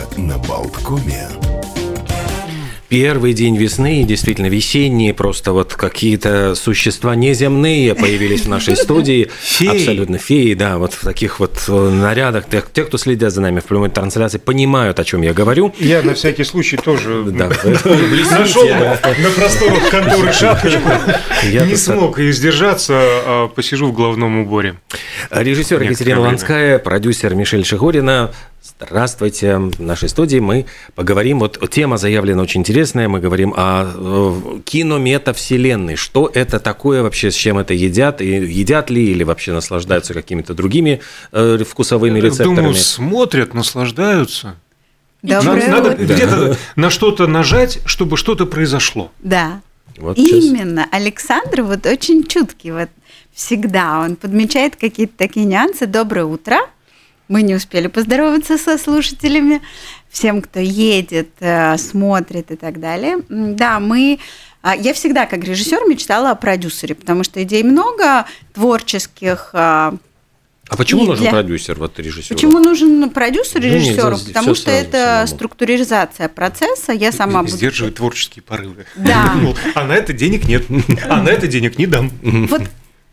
утро 0.00 0.20
на 0.20 0.38
Болткоме. 0.38 1.28
Первый 2.88 3.34
день 3.34 3.56
весны, 3.56 4.02
действительно 4.02 4.46
весенние, 4.46 5.14
просто 5.14 5.52
вот 5.52 5.74
какие-то 5.74 6.56
существа 6.56 7.14
неземные 7.14 7.94
появились 7.94 8.40
в 8.40 8.48
нашей 8.48 8.74
студии. 8.76 9.30
Феи. 9.40 9.68
Абсолютно 9.68 10.18
феи, 10.18 10.54
да, 10.54 10.76
вот 10.76 10.94
в 10.94 11.04
таких 11.04 11.38
вот 11.38 11.56
э, 11.68 11.72
нарядах. 11.72 12.46
Те, 12.48 12.82
кто 12.82 12.98
следят 12.98 13.32
за 13.32 13.42
нами 13.42 13.60
в 13.60 13.64
прямой 13.64 13.90
трансляции, 13.90 14.38
понимают, 14.38 14.98
о 14.98 15.04
чем 15.04 15.22
я 15.22 15.32
говорю. 15.32 15.72
Я 15.78 16.02
на 16.02 16.14
всякий 16.14 16.42
случай 16.42 16.78
тоже 16.78 17.10
нашел 17.30 18.68
на 18.68 19.30
просторах 19.36 19.88
конторы 19.88 20.32
шапочку. 20.32 20.90
Я 21.48 21.66
Не 21.66 21.76
смог 21.76 22.18
и 22.18 22.32
сдержаться, 22.32 22.94
а 22.96 23.48
посижу 23.54 23.86
в 23.86 23.92
головном 23.92 24.40
уборе. 24.40 24.74
Режиссер 25.30 25.80
Екатерина. 25.80 26.22
Ланская, 26.22 26.80
продюсер 26.80 27.36
Мишель 27.36 27.64
Шигурина. 27.64 28.32
Здравствуйте. 28.62 29.56
В 29.56 29.80
нашей 29.80 30.08
студии 30.08 30.38
мы 30.38 30.66
поговорим, 30.94 31.38
вот 31.38 31.58
тема 31.70 31.96
заявлена 31.96 32.42
очень 32.42 32.60
интересная, 32.60 33.08
мы 33.08 33.20
говорим 33.20 33.54
о 33.56 33.90
э, 33.94 34.60
кинометавселенной. 34.64 35.96
Что 35.96 36.30
это 36.32 36.60
такое 36.60 37.02
вообще, 37.02 37.30
с 37.30 37.34
чем 37.34 37.58
это 37.58 37.72
едят, 37.72 38.20
и 38.20 38.26
едят 38.26 38.90
ли, 38.90 39.12
или 39.12 39.22
вообще 39.22 39.52
наслаждаются 39.52 40.12
какими-то 40.12 40.52
другими 40.52 41.00
э, 41.32 41.64
вкусовыми 41.66 42.18
Я 42.18 42.24
рецепторами. 42.26 42.56
Думаю, 42.56 42.74
смотрят, 42.74 43.54
наслаждаются. 43.54 44.56
Доброе 45.22 45.68
Надо, 45.68 45.90
надо 45.90 46.04
где-то 46.04 46.56
на 46.76 46.90
что-то 46.90 47.26
нажать, 47.26 47.78
чтобы 47.86 48.16
что-то 48.16 48.46
произошло. 48.46 49.10
Да. 49.20 49.60
Вот 49.96 50.18
сейчас. 50.18 50.44
Именно. 50.44 50.86
Александр 50.90 51.62
вот 51.62 51.86
очень 51.86 52.26
чуткий. 52.26 52.70
Вот 52.70 52.88
всегда 53.32 54.00
он 54.00 54.16
подмечает 54.16 54.76
какие-то 54.76 55.14
такие 55.16 55.46
нюансы. 55.46 55.86
Доброе 55.86 56.24
утро. 56.24 56.58
Мы 57.30 57.42
не 57.42 57.54
успели 57.54 57.86
поздороваться 57.86 58.58
со 58.58 58.76
слушателями. 58.76 59.62
Всем, 60.10 60.42
кто 60.42 60.58
едет, 60.58 61.28
э, 61.38 61.78
смотрит 61.78 62.50
и 62.50 62.56
так 62.56 62.80
далее. 62.80 63.18
Да, 63.28 63.78
мы... 63.78 64.18
а, 64.62 64.74
Я 64.74 64.92
всегда, 64.94 65.26
как 65.26 65.44
режиссер, 65.44 65.86
мечтала 65.88 66.32
о 66.32 66.34
продюсере, 66.34 66.96
потому 66.96 67.22
что 67.22 67.40
идей 67.40 67.62
много, 67.62 68.26
творческих. 68.52 69.50
а, 69.52 69.94
А 70.68 70.76
почему 70.76 71.04
И 71.04 71.06
нужен 71.06 71.22
для- 71.22 71.30
продюсер, 71.30 71.78
вот 71.78 71.96
режиссер? 72.00 72.34
Почему 72.34 72.58
нужен 72.58 73.08
продюсер 73.10 73.60
Ну, 73.60 73.66
режиссеру? 73.74 74.16
всё 74.16 74.26
Потому 74.26 74.54
что 74.56 74.64
сразу 74.64 74.78
это 74.88 74.98
самому. 74.98 75.26
структуризация 75.28 76.28
процесса. 76.28 76.92
Я 76.92 77.12
сама 77.12 77.42
буду... 77.44 77.54
Сдерживает 77.56 77.94
творческие 77.94 78.42
порывы. 78.42 78.86
Да. 78.96 79.34
Ну, 79.40 79.54
А 79.76 79.84
на 79.84 79.92
это 79.92 80.12
денег 80.12 80.48
нет. 80.48 80.64
А 81.08 81.22
на 81.22 81.28
это 81.28 81.46
денег 81.46 81.78
не 81.78 81.86
дам. 81.86 82.10
Вот 82.22 82.62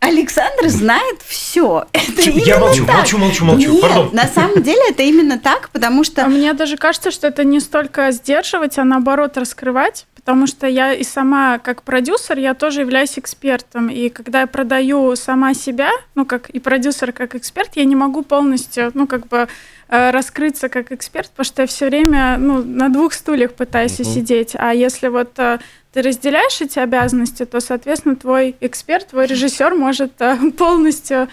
Александр 0.00 0.68
знает 0.68 1.20
все. 1.26 1.84
Это 1.92 2.22
Я 2.22 2.30
именно 2.30 2.58
молчу, 2.60 2.86
так. 2.86 2.96
молчу, 2.96 3.18
молчу, 3.18 3.44
молчу. 3.44 3.72
Нет, 3.72 3.80
Пардон. 3.82 4.10
на 4.12 4.26
самом 4.28 4.62
деле 4.62 4.80
это 4.90 5.02
именно 5.02 5.38
так, 5.38 5.70
потому 5.70 6.02
А 6.02 6.04
что 6.04 6.26
мне 6.26 6.52
даже 6.52 6.76
кажется, 6.76 7.10
что 7.10 7.26
это 7.26 7.44
не 7.44 7.58
столько 7.60 8.10
сдерживать, 8.12 8.78
а 8.78 8.84
наоборот 8.84 9.36
раскрывать, 9.36 10.06
потому 10.28 10.46
что 10.46 10.66
я 10.66 10.92
и 10.92 11.04
сама 11.04 11.58
как 11.58 11.82
продюсер, 11.82 12.36
я 12.38 12.52
тоже 12.52 12.82
являюсь 12.82 13.18
экспертом, 13.18 13.88
и 13.88 14.10
когда 14.10 14.42
я 14.42 14.46
продаю 14.46 15.16
сама 15.16 15.54
себя, 15.54 15.90
ну 16.14 16.26
как 16.26 16.50
и 16.50 16.60
продюсер 16.60 17.12
как 17.12 17.34
эксперт, 17.34 17.70
я 17.76 17.86
не 17.86 17.96
могу 17.96 18.22
полностью, 18.22 18.90
ну 18.92 19.06
как 19.06 19.26
бы 19.28 19.48
э, 19.88 20.10
раскрыться 20.10 20.68
как 20.68 20.92
эксперт, 20.92 21.30
потому 21.30 21.46
что 21.46 21.62
я 21.62 21.66
все 21.66 21.86
время 21.86 22.36
ну, 22.36 22.62
на 22.62 22.90
двух 22.90 23.14
стульях 23.14 23.54
пытаюсь 23.54 24.00
Мгм. 24.00 24.04
сидеть, 24.04 24.54
а 24.54 24.74
если 24.74 25.08
вот 25.08 25.30
э, 25.38 25.60
ты 25.94 26.02
разделяешь 26.02 26.60
эти 26.60 26.78
обязанности, 26.78 27.46
то, 27.46 27.60
соответственно, 27.60 28.14
твой 28.14 28.54
эксперт, 28.60 29.06
твой 29.06 29.24
режиссер 29.24 29.74
может 29.74 30.20
э, 30.20 30.36
полностью 30.58 31.28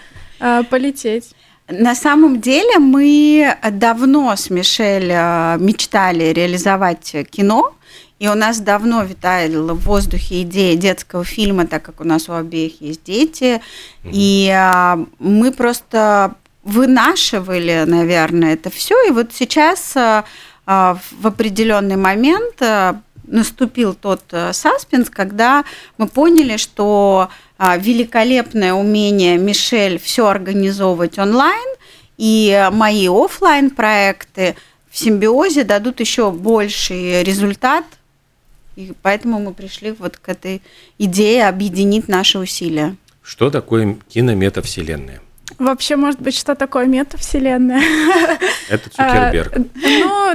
полететь. 0.70 1.34
На 1.68 1.94
самом 1.94 2.40
деле 2.40 2.78
мы 2.78 3.56
давно 3.72 4.34
с 4.36 4.50
Мишель 4.50 5.10
э, 5.10 5.56
мечтали 5.58 6.32
реализовать 6.32 7.14
кино, 7.30 7.74
и 8.20 8.28
у 8.28 8.34
нас 8.34 8.60
давно 8.60 9.02
витала 9.02 9.74
в 9.74 9.80
воздухе 9.80 10.42
идея 10.42 10.76
детского 10.76 11.24
фильма, 11.24 11.66
так 11.66 11.82
как 11.82 12.00
у 12.00 12.04
нас 12.04 12.28
у 12.28 12.34
обеих 12.34 12.80
есть 12.80 13.02
дети, 13.04 13.60
и 14.04 14.48
э, 14.48 15.06
мы 15.18 15.52
просто 15.52 16.36
вынашивали, 16.62 17.84
наверное, 17.86 18.54
это 18.54 18.70
все, 18.70 18.94
и 19.08 19.10
вот 19.10 19.32
сейчас 19.32 19.96
э, 19.96 20.22
в 20.66 21.26
определенный 21.26 21.96
момент 21.96 22.60
наступил 23.24 23.94
тот 23.94 24.22
саспенс, 24.52 25.10
когда 25.10 25.64
мы 25.96 26.08
поняли, 26.08 26.56
что 26.56 27.28
великолепное 27.58 28.74
умение 28.74 29.38
Мишель 29.38 29.98
все 29.98 30.26
организовывать 30.26 31.18
онлайн 31.18 31.66
и 32.18 32.68
мои 32.72 33.08
оффлайн 33.08 33.70
проекты 33.70 34.56
в 34.90 34.98
симбиозе 34.98 35.64
дадут 35.64 36.00
еще 36.00 36.30
больший 36.30 37.22
результат. 37.22 37.84
И 38.76 38.92
поэтому 39.02 39.38
мы 39.38 39.54
пришли 39.54 39.92
вот 39.92 40.16
к 40.18 40.28
этой 40.28 40.62
идее 40.98 41.48
объединить 41.48 42.08
наши 42.08 42.38
усилия. 42.38 42.96
Что 43.22 43.50
такое 43.50 43.96
кинометавселенная? 44.08 45.20
Вообще, 45.58 45.96
может 45.96 46.20
быть, 46.20 46.36
что 46.36 46.54
такое 46.54 46.86
метавселенная? 46.86 47.80
Это 48.68 48.90
Цукерберг. 48.90 49.56
А, 49.56 49.60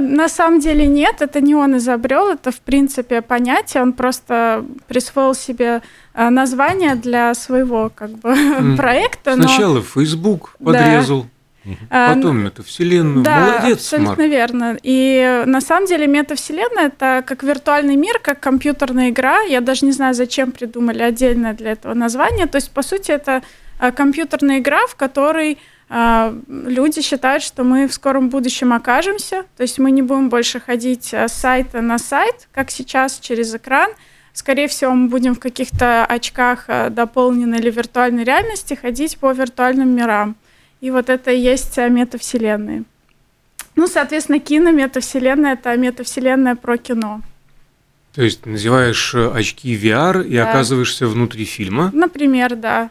на 0.00 0.28
самом 0.28 0.60
деле 0.60 0.86
нет, 0.86 1.16
это 1.22 1.40
не 1.40 1.54
он 1.54 1.76
изобрел, 1.76 2.28
это, 2.30 2.50
в 2.50 2.60
принципе, 2.60 3.22
понятие, 3.22 3.82
он 3.82 3.92
просто 3.92 4.64
присвоил 4.88 5.34
себе 5.34 5.82
а, 6.14 6.30
название 6.30 6.94
для 6.96 7.34
своего 7.34 7.90
как 7.94 8.10
бы 8.10 8.34
проекта. 8.76 9.36
но, 9.36 9.46
Сначала 9.46 9.80
Facebook 9.82 10.56
Да. 10.58 10.72
подрезал, 10.72 11.26
а, 11.90 12.14
потом 12.14 12.46
это 12.46 12.62
вселенную. 12.64 13.24
да, 13.24 13.58
Молодец, 13.58 13.78
абсолютно 13.78 14.16
Марк. 14.16 14.30
верно. 14.30 14.76
И 14.82 15.42
на 15.46 15.60
самом 15.60 15.86
деле 15.86 16.06
метавселенная 16.08 16.86
это 16.88 17.22
как 17.24 17.42
виртуальный 17.44 17.94
мир, 17.96 18.18
как 18.20 18.40
компьютерная 18.40 19.10
игра. 19.10 19.42
Я 19.42 19.60
даже 19.60 19.86
не 19.86 19.92
знаю, 19.92 20.14
зачем 20.14 20.50
придумали 20.50 21.02
отдельное 21.02 21.52
для 21.54 21.72
этого 21.72 21.94
название. 21.94 22.46
То 22.46 22.56
есть, 22.56 22.72
по 22.72 22.82
сути, 22.82 23.12
это 23.12 23.42
компьютерная 23.90 24.58
игра, 24.58 24.86
в 24.86 24.94
которой 24.94 25.58
а, 25.88 26.34
люди 26.48 27.02
считают, 27.02 27.42
что 27.42 27.64
мы 27.64 27.88
в 27.88 27.92
скором 27.92 28.28
будущем 28.28 28.72
окажемся. 28.72 29.44
То 29.56 29.62
есть 29.62 29.78
мы 29.78 29.90
не 29.90 30.02
будем 30.02 30.28
больше 30.28 30.60
ходить 30.60 31.12
а, 31.12 31.28
с 31.28 31.32
сайта 31.32 31.80
на 31.80 31.98
сайт, 31.98 32.48
как 32.52 32.70
сейчас, 32.70 33.18
через 33.18 33.54
экран. 33.54 33.90
Скорее 34.32 34.68
всего, 34.68 34.92
мы 34.92 35.08
будем 35.08 35.34
в 35.34 35.40
каких-то 35.40 36.06
очках 36.06 36.66
дополненной 36.90 37.58
или 37.58 37.70
виртуальной 37.70 38.24
реальности 38.24 38.72
ходить 38.74 39.18
по 39.18 39.32
виртуальным 39.32 39.94
мирам. 39.94 40.36
И 40.80 40.90
вот 40.90 41.10
это 41.10 41.30
и 41.32 41.38
есть 41.38 41.76
метавселенные. 41.76 42.84
Ну, 43.76 43.86
соответственно, 43.86 44.38
кино, 44.38 44.70
метавселенная– 44.70 45.52
это 45.54 45.76
метавселенная 45.76 46.56
про 46.56 46.76
кино. 46.76 47.20
То 48.14 48.22
есть 48.22 48.44
надеваешь 48.44 49.14
э, 49.14 49.30
очки 49.32 49.74
VR 49.74 50.26
и 50.26 50.36
Да. 50.36 50.50
оказываешься 50.50 51.06
внутри 51.06 51.44
фильма. 51.44 51.90
Например, 51.94 52.54
да. 52.56 52.90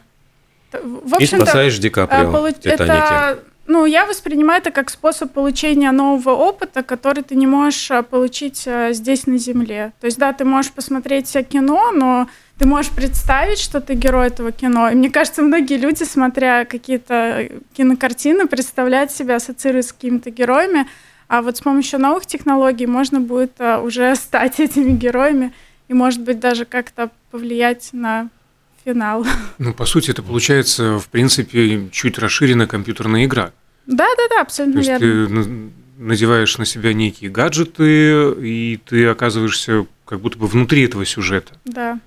В 0.72 1.12
И 1.12 1.16
общем-то, 1.16 1.44
спасаешь 1.44 1.78
Ди 1.78 1.88
а, 1.88 1.90
Каприо 1.90 2.32
полу- 2.32 2.50
в 2.50 2.54
«Титанике». 2.54 2.84
это, 2.84 3.38
ну, 3.66 3.86
я 3.86 4.06
воспринимаю 4.06 4.60
это 4.60 4.70
как 4.70 4.90
способ 4.90 5.32
получения 5.32 5.92
нового 5.92 6.30
опыта, 6.34 6.82
который 6.82 7.22
ты 7.22 7.34
не 7.36 7.46
можешь 7.46 7.90
а, 7.90 8.02
получить 8.02 8.64
а, 8.66 8.92
здесь 8.92 9.26
на 9.26 9.38
Земле. 9.38 9.92
То 10.00 10.06
есть, 10.06 10.18
да, 10.18 10.32
ты 10.32 10.44
можешь 10.44 10.72
посмотреть 10.72 11.34
а, 11.36 11.42
кино, 11.42 11.90
но 11.92 12.28
ты 12.58 12.66
можешь 12.66 12.90
представить, 12.92 13.58
что 13.58 13.80
ты 13.80 13.94
герой 13.94 14.26
этого 14.28 14.52
кино. 14.52 14.90
И 14.90 14.94
мне 14.94 15.10
кажется, 15.10 15.42
многие 15.42 15.76
люди, 15.78 16.02
смотря 16.04 16.64
какие-то 16.64 17.14
э, 17.14 17.60
кинокартины, 17.74 18.46
представляют 18.46 19.10
себя, 19.10 19.36
ассоциируют 19.36 19.86
с 19.86 19.92
какими-то 19.92 20.30
героями. 20.30 20.86
А 21.28 21.40
вот 21.40 21.56
с 21.56 21.60
помощью 21.60 21.98
новых 21.98 22.26
технологий 22.26 22.86
можно 22.86 23.20
будет 23.20 23.52
а, 23.58 23.80
уже 23.80 24.14
стать 24.16 24.60
этими 24.60 24.90
героями 24.90 25.52
и, 25.88 25.94
может 25.94 26.20
быть, 26.20 26.40
даже 26.40 26.64
как-то 26.64 27.10
повлиять 27.30 27.90
на 27.92 28.28
финал. 28.84 29.26
Ну, 29.58 29.72
по 29.74 29.84
сути, 29.86 30.10
это 30.10 30.22
получается, 30.22 30.98
в 30.98 31.08
принципе, 31.08 31.88
чуть 31.92 32.18
расширенная 32.18 32.66
компьютерная 32.66 33.24
игра. 33.24 33.52
Да, 33.86 34.06
да, 34.16 34.28
да, 34.28 34.36
То 34.36 34.40
абсолютно 34.42 34.78
есть 34.78 34.88
верно. 34.90 35.06
ты 35.26 35.32
на- 35.32 35.70
надеваешь 35.98 36.58
на 36.58 36.64
себя 36.64 36.92
некие 36.92 37.30
гаджеты, 37.30 38.32
и 38.40 38.80
ты 38.84 39.06
оказываешься 39.06 39.86
как 40.04 40.20
будто 40.20 40.38
бы 40.38 40.46
внутри 40.46 40.84
этого 40.84 41.04
сюжета. 41.04 41.52
Да. 41.64 41.98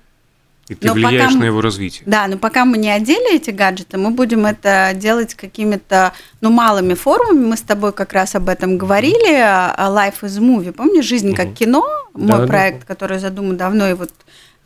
И 0.68 0.74
ты 0.74 0.88
Но 0.88 0.94
влияешь 0.94 1.28
пока 1.28 1.38
на 1.38 1.44
его 1.44 1.60
развитие. 1.60 2.02
Да, 2.06 2.26
но 2.26 2.38
пока 2.38 2.64
мы 2.64 2.76
не 2.76 2.90
одели 2.90 3.36
эти 3.36 3.50
гаджеты, 3.50 3.98
мы 3.98 4.10
будем 4.10 4.46
это 4.46 4.90
делать 4.96 5.34
какими-то, 5.34 6.12
ну, 6.40 6.50
малыми 6.50 6.94
формами. 6.94 7.44
Мы 7.46 7.56
с 7.56 7.62
тобой 7.62 7.92
как 7.92 8.12
раз 8.12 8.34
об 8.34 8.48
этом 8.48 8.76
говорили. 8.76 9.32
а, 9.40 9.74
Life 9.90 10.22
is 10.28 10.40
movie. 10.40 10.72
Помнишь, 10.72 11.04
«Жизнь 11.04 11.34
как 11.36 11.54
кино», 11.54 11.86
мой 12.14 12.26
Да, 12.26 12.38
да. 12.38 12.46
проект, 12.48 12.84
который 12.84 13.18
задуман 13.20 13.56
давно, 13.56 13.88
и 13.90 13.94
вот 13.94 14.10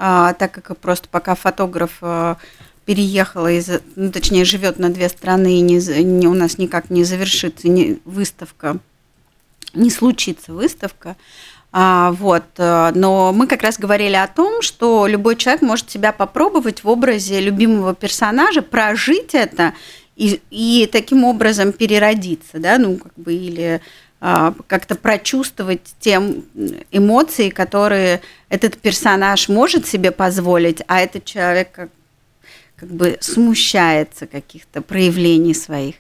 а, 0.03 0.33
так 0.33 0.53
как 0.53 0.79
просто 0.79 1.09
пока 1.11 1.35
фотограф 1.35 1.99
а, 2.01 2.39
переехала, 2.87 3.53
из, 3.53 3.69
ну, 3.97 4.11
точнее, 4.11 4.47
живет 4.47 4.79
на 4.79 4.89
две 4.89 5.11
страны, 5.11 5.59
и 5.59 5.61
не, 5.61 5.77
не- 6.03 6.27
у 6.27 6.33
нас 6.33 6.57
никак 6.57 6.89
не 6.89 7.05
завершится 7.05 7.69
не, 7.69 7.99
выставка, 8.07 8.79
не 9.75 9.91
случится 9.91 10.55
выставка, 10.55 11.17
а, 11.71 12.13
вот, 12.13 12.45
э, 12.57 12.93
но 12.95 13.33
мы 13.33 13.47
как 13.47 13.63
раз 13.63 13.79
говорили 13.79 14.17
о 14.17 14.27
том, 14.27 14.63
что 14.63 15.07
любой 15.07 15.37
человек 15.37 15.61
может 15.61 15.91
себя 15.91 16.13
попробовать 16.13 16.83
в 16.83 16.89
образе 16.89 17.39
любимого 17.39 17.95
персонажа, 17.95 18.63
прожить 18.63 19.35
это 19.35 19.75
и, 20.17 20.41
и 20.51 20.89
таким 20.91 21.25
образом 21.25 21.73
переродиться, 21.73 22.59
да, 22.59 22.79
ну 22.79 22.97
как 22.97 23.13
бы 23.17 23.35
или 23.35 23.83
как-то 24.21 24.97
прочувствовать 24.97 25.95
те 25.99 26.21
эмоции, 26.91 27.49
которые 27.49 28.21
этот 28.51 28.77
персонаж 28.77 29.49
может 29.49 29.87
себе 29.87 30.11
позволить, 30.11 30.83
а 30.89 31.01
этот 31.01 31.25
человек 31.25 31.73
как, 31.73 31.89
как 32.77 32.91
бы 32.91 33.17
смущается 33.21 34.27
каких-то 34.27 34.83
проявлений 34.83 35.55
своих. 35.55 35.95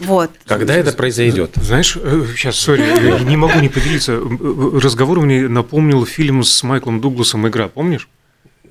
Вот. 0.00 0.30
Когда 0.46 0.74
это 0.74 0.92
произойдет? 0.92 1.52
Знаешь, 1.56 1.92
сейчас, 1.92 2.56
э, 2.56 2.58
сори, 2.58 3.24
не 3.24 3.36
могу 3.36 3.60
не 3.60 3.68
поделиться. 3.68 4.18
Разговор 4.18 5.20
мне 5.20 5.46
напомнил 5.46 6.04
фильм 6.06 6.42
с 6.42 6.62
Майклом 6.62 7.00
Дугласом 7.00 7.46
«Игра», 7.46 7.68
помнишь? 7.68 8.08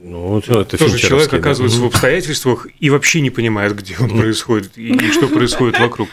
Ну, 0.02 0.40
это 0.40 0.78
Тоже 0.78 0.98
человек 0.98 1.34
оказывается 1.34 1.80
да. 1.80 1.84
в 1.84 1.88
обстоятельствах 1.88 2.68
и 2.80 2.90
вообще 2.90 3.20
не 3.20 3.32
понимает, 3.32 3.76
где 3.76 3.98
он 4.00 4.10
происходит 4.10 4.78
и, 4.78 4.94
и 4.94 5.12
что 5.12 5.28
происходит 5.28 5.78
вокруг. 5.78 6.08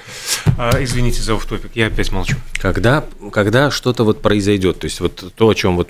А, 0.59 0.83
извините 0.83 1.23
за 1.23 1.35
офтопик, 1.35 1.71
я 1.75 1.87
опять 1.87 2.11
молчу. 2.11 2.37
Когда, 2.61 3.05
когда 3.31 3.71
что-то 3.71 4.03
вот 4.03 4.23
произойдет, 4.23 4.81
то 4.81 4.87
есть 4.87 4.99
вот 5.01 5.33
то, 5.37 5.49
о 5.49 5.55
чем 5.55 5.77
вот 5.77 5.89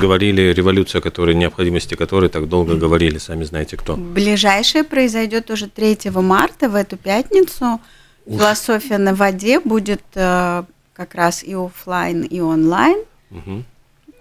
говорили, 0.00 0.52
революция, 0.52 1.00
которой, 1.00 1.34
необходимости 1.34 1.96
которой 1.96 2.28
так 2.28 2.48
долго 2.48 2.76
говорили, 2.76 3.18
сами 3.18 3.42
знаете 3.42 3.76
кто. 3.76 3.96
Ближайшее 3.96 4.84
произойдет 4.84 5.50
уже 5.50 5.68
3 5.68 6.10
марта, 6.14 6.68
в 6.68 6.76
эту 6.76 6.96
пятницу. 6.96 7.80
Уж. 8.24 8.38
Философия 8.38 8.98
на 8.98 9.16
воде 9.16 9.58
будет 9.58 10.02
э, 10.14 10.62
как 10.92 11.14
раз 11.16 11.42
и 11.42 11.54
офлайн, 11.54 12.22
и 12.22 12.40
онлайн. 12.40 12.98
Угу. 13.32 13.64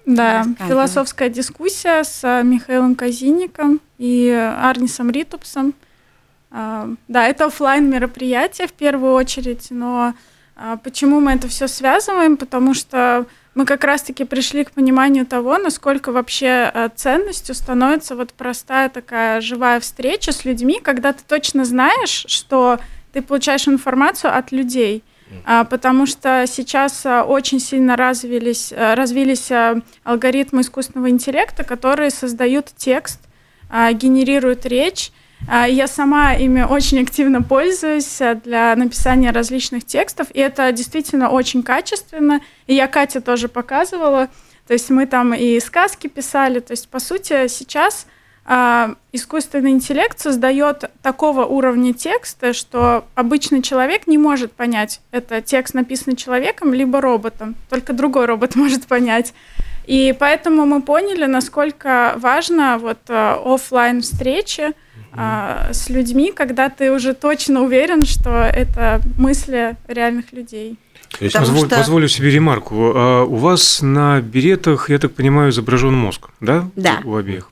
Да, 0.05 0.45
философская 0.67 1.29
дискуссия 1.29 2.03
с 2.03 2.21
э, 2.23 2.43
Михаилом 2.43 2.95
Казинником 2.95 3.79
и 3.97 4.29
Арнисом 4.29 5.11
Ритупсом. 5.11 5.73
А, 6.49 6.89
да, 7.07 7.27
это 7.27 7.45
офлайн 7.45 7.89
мероприятие 7.89 8.67
в 8.67 8.73
первую 8.73 9.13
очередь, 9.13 9.67
но 9.69 10.13
а, 10.55 10.77
почему 10.77 11.19
мы 11.19 11.33
это 11.33 11.47
все 11.47 11.67
связываем? 11.67 12.35
Потому 12.35 12.73
что 12.73 13.25
мы 13.53 13.65
как 13.65 13.83
раз-таки 13.83 14.25
пришли 14.25 14.63
к 14.63 14.71
пониманию 14.71 15.25
того, 15.25 15.57
насколько 15.57 16.11
вообще 16.11 16.71
э, 16.73 16.89
ценностью 16.95 17.53
становится 17.53 18.15
вот 18.15 18.33
простая 18.33 18.89
такая 18.89 19.39
живая 19.39 19.79
встреча 19.79 20.31
с 20.31 20.45
людьми, 20.45 20.79
когда 20.81 21.13
ты 21.13 21.23
точно 21.27 21.63
знаешь, 21.63 22.25
что 22.27 22.79
ты 23.13 23.21
получаешь 23.21 23.67
информацию 23.67 24.35
от 24.35 24.51
людей– 24.51 25.03
потому 25.69 26.05
что 26.05 26.45
сейчас 26.47 27.05
а, 27.05 27.23
очень 27.23 27.59
сильно 27.59 27.95
развились, 27.95 28.73
а, 28.75 28.95
развились 28.95 29.49
алгоритмы 30.03 30.61
искусственного 30.61 31.09
интеллекта, 31.09 31.63
которые 31.63 32.09
создают 32.09 32.67
текст, 32.75 33.19
генерируют 33.93 34.65
речь. 34.65 35.11
Я 35.47 35.87
сама 35.87 36.33
ими 36.33 36.61
очень 36.61 37.01
активно 37.01 37.41
пользуюсь 37.41 38.19
для 38.43 38.75
написания 38.75 39.31
различных 39.31 39.85
текстов, 39.85 40.27
и 40.33 40.39
это 40.39 40.71
действительно 40.71 41.29
очень 41.29 41.63
качественно. 41.63 42.41
И 42.67 42.75
я 42.75 42.87
Кате 42.87 43.21
тоже 43.21 43.47
показывала. 43.47 44.27
То 44.67 44.73
есть 44.73 44.89
мы 44.89 45.05
там 45.05 45.33
и 45.33 45.59
сказки 45.59 46.07
писали. 46.07 46.59
То 46.59 46.71
есть, 46.71 46.89
по 46.89 46.99
сути, 46.99 47.47
сейчас 47.47 48.05
а, 48.05 48.20
искусственный 48.47 49.71
интеллект 49.71 50.19
создает 50.19 50.89
такого 51.01 51.45
уровня 51.45 51.93
текста, 51.93 52.53
что 52.53 53.05
обычный 53.15 53.61
человек 53.61 54.07
не 54.07 54.17
может 54.17 54.51
понять, 54.51 55.01
это 55.11 55.41
текст 55.41 55.73
написанный 55.73 56.15
человеком 56.15 56.73
либо 56.73 57.01
роботом, 57.01 57.55
только 57.69 57.93
другой 57.93 58.25
робот 58.25 58.55
может 58.55 58.87
понять. 58.87 59.33
И 59.85 60.15
поэтому 60.17 60.65
мы 60.65 60.81
поняли, 60.81 61.25
насколько 61.25 62.13
важно 62.17 62.77
вот 62.77 62.99
а, 63.09 63.41
офлайн 63.43 64.01
встречи 64.01 64.73
а, 65.11 65.69
с 65.73 65.89
людьми, 65.89 66.31
когда 66.31 66.69
ты 66.69 66.91
уже 66.91 67.13
точно 67.13 67.61
уверен, 67.61 68.05
что 68.05 68.29
это 68.29 69.01
мысли 69.17 69.75
реальных 69.87 70.33
людей. 70.33 70.77
есть, 71.19 71.35
позволь, 71.35 71.67
что... 71.67 71.77
Позволю 71.77 72.07
себе 72.07 72.29
ремарку. 72.29 72.75
у 72.75 73.35
вас 73.35 73.81
на 73.81 74.21
беретах, 74.21 74.89
я 74.89 74.99
так 74.99 75.13
понимаю, 75.13 75.49
изображен 75.49 75.93
мозг, 75.93 76.29
да? 76.39 76.69
Да. 76.75 77.01
У 77.03 77.15
обеих. 77.15 77.50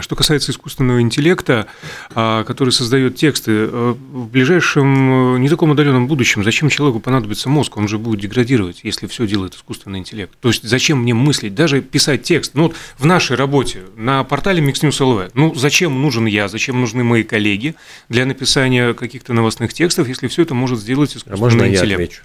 Что 0.00 0.16
касается 0.16 0.52
искусственного 0.52 1.00
интеллекта, 1.00 1.66
а, 2.14 2.44
который 2.44 2.70
создает 2.70 3.16
тексты, 3.16 3.52
э, 3.52 3.94
в 4.12 4.28
ближайшем 4.28 5.36
э, 5.36 5.38
не 5.38 5.48
таком 5.48 5.72
отдаленном 5.72 6.06
будущем, 6.06 6.44
зачем 6.44 6.68
человеку 6.68 7.00
понадобится 7.00 7.48
мозг? 7.48 7.76
Он 7.76 7.88
же 7.88 7.98
будет 7.98 8.20
деградировать, 8.20 8.80
если 8.84 9.06
все 9.06 9.26
делает 9.26 9.54
искусственный 9.54 9.98
интеллект. 9.98 10.32
То 10.40 10.48
есть 10.48 10.62
зачем 10.62 11.02
мне 11.02 11.14
мыслить, 11.14 11.54
даже 11.54 11.82
писать 11.82 12.22
текст? 12.22 12.52
Ну 12.54 12.64
вот 12.64 12.76
в 12.98 13.04
нашей 13.04 13.36
работе 13.36 13.80
на 13.96 14.24
портале 14.24 14.64
Mix 14.64 14.82
News 14.82 15.00
LV, 15.00 15.32
ну 15.34 15.54
зачем 15.54 16.00
нужен 16.00 16.26
я, 16.26 16.48
зачем 16.48 16.80
нужны 16.80 17.04
мои 17.04 17.22
коллеги 17.22 17.74
для 18.08 18.24
написания 18.24 18.94
каких-то 18.94 19.32
новостных 19.32 19.74
текстов, 19.74 20.08
если 20.08 20.28
все 20.28 20.42
это 20.42 20.54
может 20.54 20.78
сделать 20.78 21.14
а 21.14 21.18
искусственный 21.18 21.38
а 21.38 21.40
можно 21.40 21.68
интеллект? 21.68 22.00
Я 22.00 22.06
отвечу? 22.06 22.22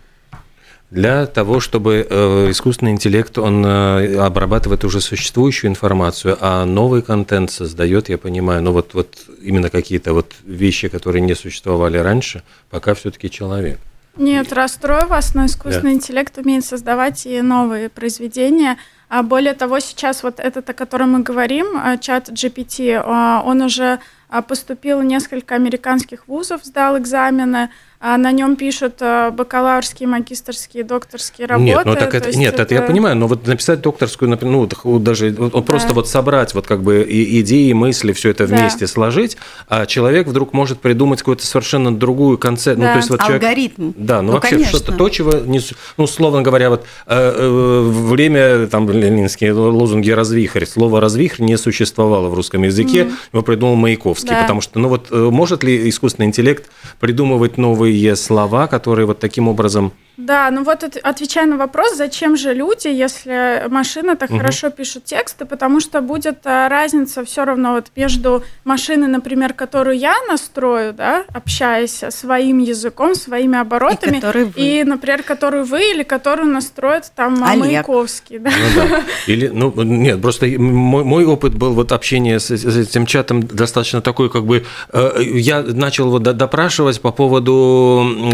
Для 0.90 1.26
того, 1.26 1.60
чтобы 1.60 2.08
э, 2.10 2.52
искусственный 2.52 2.94
интеллект, 2.94 3.38
он 3.38 3.66
э, 3.66 4.18
обрабатывает 4.20 4.86
уже 4.86 5.02
существующую 5.02 5.70
информацию, 5.70 6.38
а 6.40 6.64
новый 6.64 7.02
контент 7.02 7.52
создает, 7.52 8.08
я 8.08 8.18
понимаю, 8.18 8.62
но 8.62 8.72
вот, 8.72 8.94
вот 8.94 9.18
именно 9.42 9.70
какие-то 9.70 10.14
вот 10.14 10.34
вещи, 10.46 10.88
которые 10.88 11.22
не 11.22 11.36
существовали 11.36 11.98
раньше, 11.98 12.42
пока 12.70 12.94
все-таки 12.94 13.30
человек. 13.30 13.80
Нет, 14.16 14.54
расстрою 14.54 15.08
вас, 15.08 15.36
но 15.36 15.46
искусственный 15.46 15.92
да. 15.92 15.98
интеллект 15.98 16.38
умеет 16.38 16.64
создавать 16.64 17.26
и 17.26 17.42
новые 17.42 17.90
произведения. 17.90 18.78
А 19.10 19.24
более 19.24 19.54
того, 19.54 19.80
сейчас 19.80 20.24
вот 20.24 20.40
этот, 20.40 20.70
о 20.70 20.74
котором 20.74 21.12
мы 21.12 21.20
говорим, 21.20 21.78
э, 21.78 21.98
чат 22.00 22.30
GPT, 22.30 22.98
он 23.44 23.62
уже 23.62 24.00
поступил 24.48 25.00
в 25.00 25.04
несколько 25.04 25.56
американских 25.56 26.28
вузов, 26.28 26.64
сдал 26.64 26.98
экзамены, 26.98 27.70
а 28.00 28.18
на 28.18 28.32
нем 28.32 28.56
пишут 28.56 29.02
э, 29.02 29.32
бакалаврские, 29.32 30.08
магистрские, 30.08 30.84
докторские 30.84 31.48
работы. 31.48 31.70
Нет, 31.70 31.86
ну 31.86 31.96
так 31.96 32.14
это, 32.14 32.38
нет, 32.38 32.54
это... 32.54 32.64
это 32.64 32.76
я 32.76 32.82
понимаю, 32.84 33.16
но 33.16 33.28
вот 33.28 33.48
написать 33.48 33.82
докторскую, 33.82 34.38
ну 34.40 35.00
даже 35.00 35.32
вот, 35.32 35.54
да. 35.54 35.62
просто 35.62 35.94
вот 35.94 36.08
собрать 36.08 36.54
вот 36.54 36.68
как 36.68 36.84
бы 36.84 37.06
идеи, 37.10 37.72
мысли, 37.74 38.14
все 38.14 38.30
это 38.30 38.46
вместе 38.46 38.82
да. 38.82 38.88
сложить, 38.88 39.38
а 39.68 39.88
человек 39.88 40.28
вдруг 40.28 40.54
может 40.54 40.80
придумать 40.80 41.20
какую-то 41.20 41.46
совершенно 41.46 41.96
другую 41.96 42.38
концепцию. 42.38 42.78
Да. 42.78 42.88
Ну, 42.88 42.92
то 42.92 42.98
есть 42.98 43.10
вот 43.10 43.22
Алгоритм. 43.22 43.76
Человек, 43.76 43.96
да, 43.98 44.22
ну, 44.22 44.28
ну 44.28 44.34
вообще 44.34 44.64
что-то 44.64 44.92
то, 44.92 45.10
чего, 45.10 45.34
не, 45.36 45.60
ну 45.98 46.04
условно 46.04 46.44
говоря, 46.44 46.70
вот 46.70 46.86
э, 47.08 47.16
э, 47.16 47.82
время, 47.82 48.68
там 48.68 48.88
ленинские 48.92 49.54
лозунги 49.54 50.12
«развихрь», 50.12 50.66
слово 50.66 51.02
«развихрь» 51.02 51.44
не 51.44 51.58
существовало 51.58 52.30
в 52.30 52.36
русском 52.36 52.62
языке, 52.62 53.04
mm. 53.06 53.12
его 53.34 53.42
придумал 53.42 53.76
Маяковский, 53.76 54.30
да. 54.30 54.42
потому 54.42 54.62
что, 54.62 54.78
ну 54.78 54.88
вот, 54.90 55.10
может 55.10 55.64
ли 55.64 55.90
искусственный 55.90 56.28
интеллект 56.28 56.70
придумывать 57.00 57.58
новые 57.58 57.87
новые 57.88 58.16
слова, 58.16 58.68
которые 58.68 59.06
вот 59.06 59.20
таким 59.20 59.48
образом 59.48 59.92
да, 60.18 60.50
ну 60.50 60.64
вот 60.64 60.84
отвечая 61.04 61.46
на 61.46 61.58
вопрос, 61.58 61.96
зачем 61.96 62.38
же 62.38 62.52
люди, 62.52 62.88
если 62.88 63.68
машины 63.70 64.16
так 64.16 64.32
угу. 64.32 64.40
хорошо 64.40 64.72
пишут 64.72 65.04
тексты, 65.04 65.46
потому 65.46 65.80
что 65.80 66.02
будет 66.02 66.40
а, 66.46 66.70
разница 66.70 67.24
все 67.24 67.46
равно 67.46 67.74
вот 67.74 67.92
между 67.96 68.44
машиной, 68.64 69.08
например, 69.08 69.54
которую 69.54 69.96
я 69.96 70.16
настрою, 70.28 70.94
да, 70.94 71.24
общаясь 71.32 72.04
своим 72.10 72.58
языком, 72.58 73.14
своими 73.14 73.60
оборотами, 73.60 74.20
и, 74.56 74.80
и 74.80 74.84
например, 74.84 75.22
которую 75.22 75.66
вы 75.66 75.92
или 75.92 76.02
которую 76.02 76.48
настроит 76.48 77.12
там 77.16 77.44
Олег. 77.44 77.66
Маяковский, 77.66 78.40
да. 78.40 78.50
Ну, 78.50 78.82
да. 78.90 79.04
Или, 79.28 79.50
ну, 79.50 79.72
нет, 79.84 80.20
просто 80.20 80.48
мой, 80.48 81.04
мой 81.04 81.26
опыт 81.26 81.54
был 81.54 81.74
вот 81.74 81.92
общение 81.92 82.40
с, 82.40 82.50
с 82.50 82.78
этим 82.78 83.06
чатом 83.06 83.44
достаточно 83.44 84.02
такой, 84.02 84.32
как 84.32 84.46
бы, 84.46 84.66
э, 84.94 85.12
я 85.22 85.62
начал 85.62 86.10
вот 86.10 86.24
допрашивать 86.24 87.02
по 87.02 87.12
поводу 87.12 87.54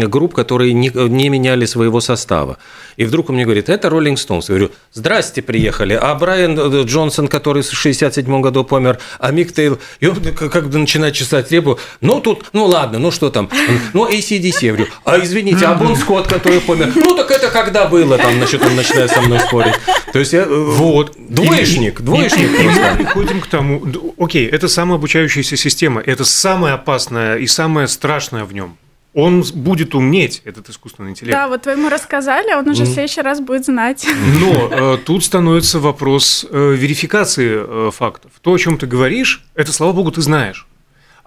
групп, 0.08 0.34
которые 0.34 0.72
не, 0.72 0.90
не 0.94 1.28
меняли 1.28 1.66
своего 1.66 2.00
состава. 2.00 2.58
И 2.96 3.04
вдруг 3.04 3.28
он 3.28 3.36
мне 3.36 3.44
говорит, 3.44 3.68
это 3.68 3.90
Роллинг 3.90 4.18
Стоунс. 4.18 4.48
Я 4.48 4.56
говорю, 4.56 4.72
здрасте, 4.92 5.42
приехали. 5.42 5.98
А 6.00 6.14
Брайан 6.14 6.58
э, 6.58 6.82
Джонсон, 6.84 7.28
который 7.28 7.62
в 7.62 7.72
67 7.72 8.40
году 8.40 8.64
помер, 8.64 8.98
а 9.18 9.30
Мик 9.32 9.52
Тейл, 9.52 9.78
и 10.00 10.06
он 10.06 10.16
как 10.32 10.68
бы 10.68 10.78
начинает 10.78 11.14
чесать 11.14 11.50
репу. 11.50 11.78
Ну, 12.00 12.20
тут, 12.20 12.46
ну 12.52 12.66
ладно, 12.66 12.98
ну 12.98 13.10
что 13.10 13.30
там? 13.30 13.48
Ну, 13.92 14.08
ACDC. 14.08 14.58
Я 14.60 14.72
говорю, 14.72 14.90
а 15.04 15.18
извините, 15.18 15.66
а 15.66 15.74
Бон 15.74 15.96
Скотт, 15.96 16.26
который 16.28 16.60
помер? 16.60 16.92
Ну, 16.94 17.16
так 17.16 17.30
это 17.30 17.50
когда 17.50 17.86
было? 17.86 18.18
Там, 18.18 18.34
значит, 18.34 18.62
он 18.64 18.76
начинает 18.76 19.10
со 19.10 19.20
мной 19.20 19.40
спорить. 19.40 19.74
То 20.12 20.18
есть 20.18 20.32
я, 20.32 20.42
э, 20.42 20.46
вот, 20.46 21.14
двоечник, 21.16 22.00
двоечник. 22.00 22.60
И 22.60 22.62
мы 22.62 22.96
приходим 22.96 23.40
к 23.40 23.46
тому, 23.46 23.82
окей, 24.18 24.46
это 24.46 24.68
самообучающаяся 24.68 25.56
система, 25.56 26.00
это 26.00 26.24
самое 26.24 26.74
опасное 26.74 27.36
и 27.36 27.46
самое 27.46 27.88
страшное 27.88 28.44
в 28.44 28.52
нем 28.52 28.76
он 29.14 29.44
будет 29.54 29.94
уметь, 29.94 30.42
этот 30.44 30.68
искусственный 30.68 31.10
интеллект. 31.10 31.36
Да, 31.36 31.48
вот 31.48 31.66
вы 31.66 31.72
ему 31.72 31.88
рассказали, 31.88 32.52
он 32.52 32.68
уже 32.68 32.82
mm. 32.82 32.86
в 32.86 32.92
следующий 32.92 33.20
раз 33.22 33.40
будет 33.40 33.64
знать. 33.64 34.06
Но 34.40 34.94
э, 34.94 34.98
тут 35.06 35.24
становится 35.24 35.78
вопрос 35.78 36.44
э, 36.50 36.74
верификации 36.76 37.88
э, 37.88 37.90
фактов. 37.92 38.32
То, 38.42 38.52
о 38.52 38.58
чем 38.58 38.76
ты 38.76 38.86
говоришь, 38.86 39.44
это, 39.54 39.72
слава 39.72 39.92
богу, 39.92 40.10
ты 40.10 40.20
знаешь. 40.20 40.66